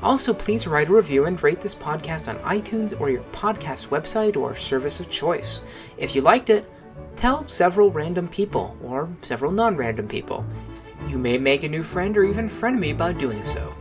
Also, 0.01 0.33
please 0.33 0.65
write 0.65 0.89
a 0.89 0.93
review 0.93 1.25
and 1.25 1.41
rate 1.43 1.61
this 1.61 1.75
podcast 1.75 2.27
on 2.27 2.39
iTunes 2.39 2.99
or 2.99 3.11
your 3.11 3.21
podcast 3.33 3.89
website 3.89 4.35
or 4.35 4.55
service 4.55 4.99
of 4.99 5.11
choice. 5.11 5.61
If 5.97 6.15
you 6.15 6.21
liked 6.21 6.49
it, 6.49 6.67
tell 7.15 7.47
several 7.47 7.91
random 7.91 8.27
people 8.27 8.75
or 8.83 9.09
several 9.21 9.51
non 9.51 9.77
random 9.77 10.07
people. 10.07 10.43
You 11.07 11.19
may 11.19 11.37
make 11.37 11.61
a 11.61 11.69
new 11.69 11.83
friend 11.83 12.17
or 12.17 12.23
even 12.23 12.49
friend 12.49 12.79
me 12.79 12.93
by 12.93 13.13
doing 13.13 13.43
so. 13.43 13.75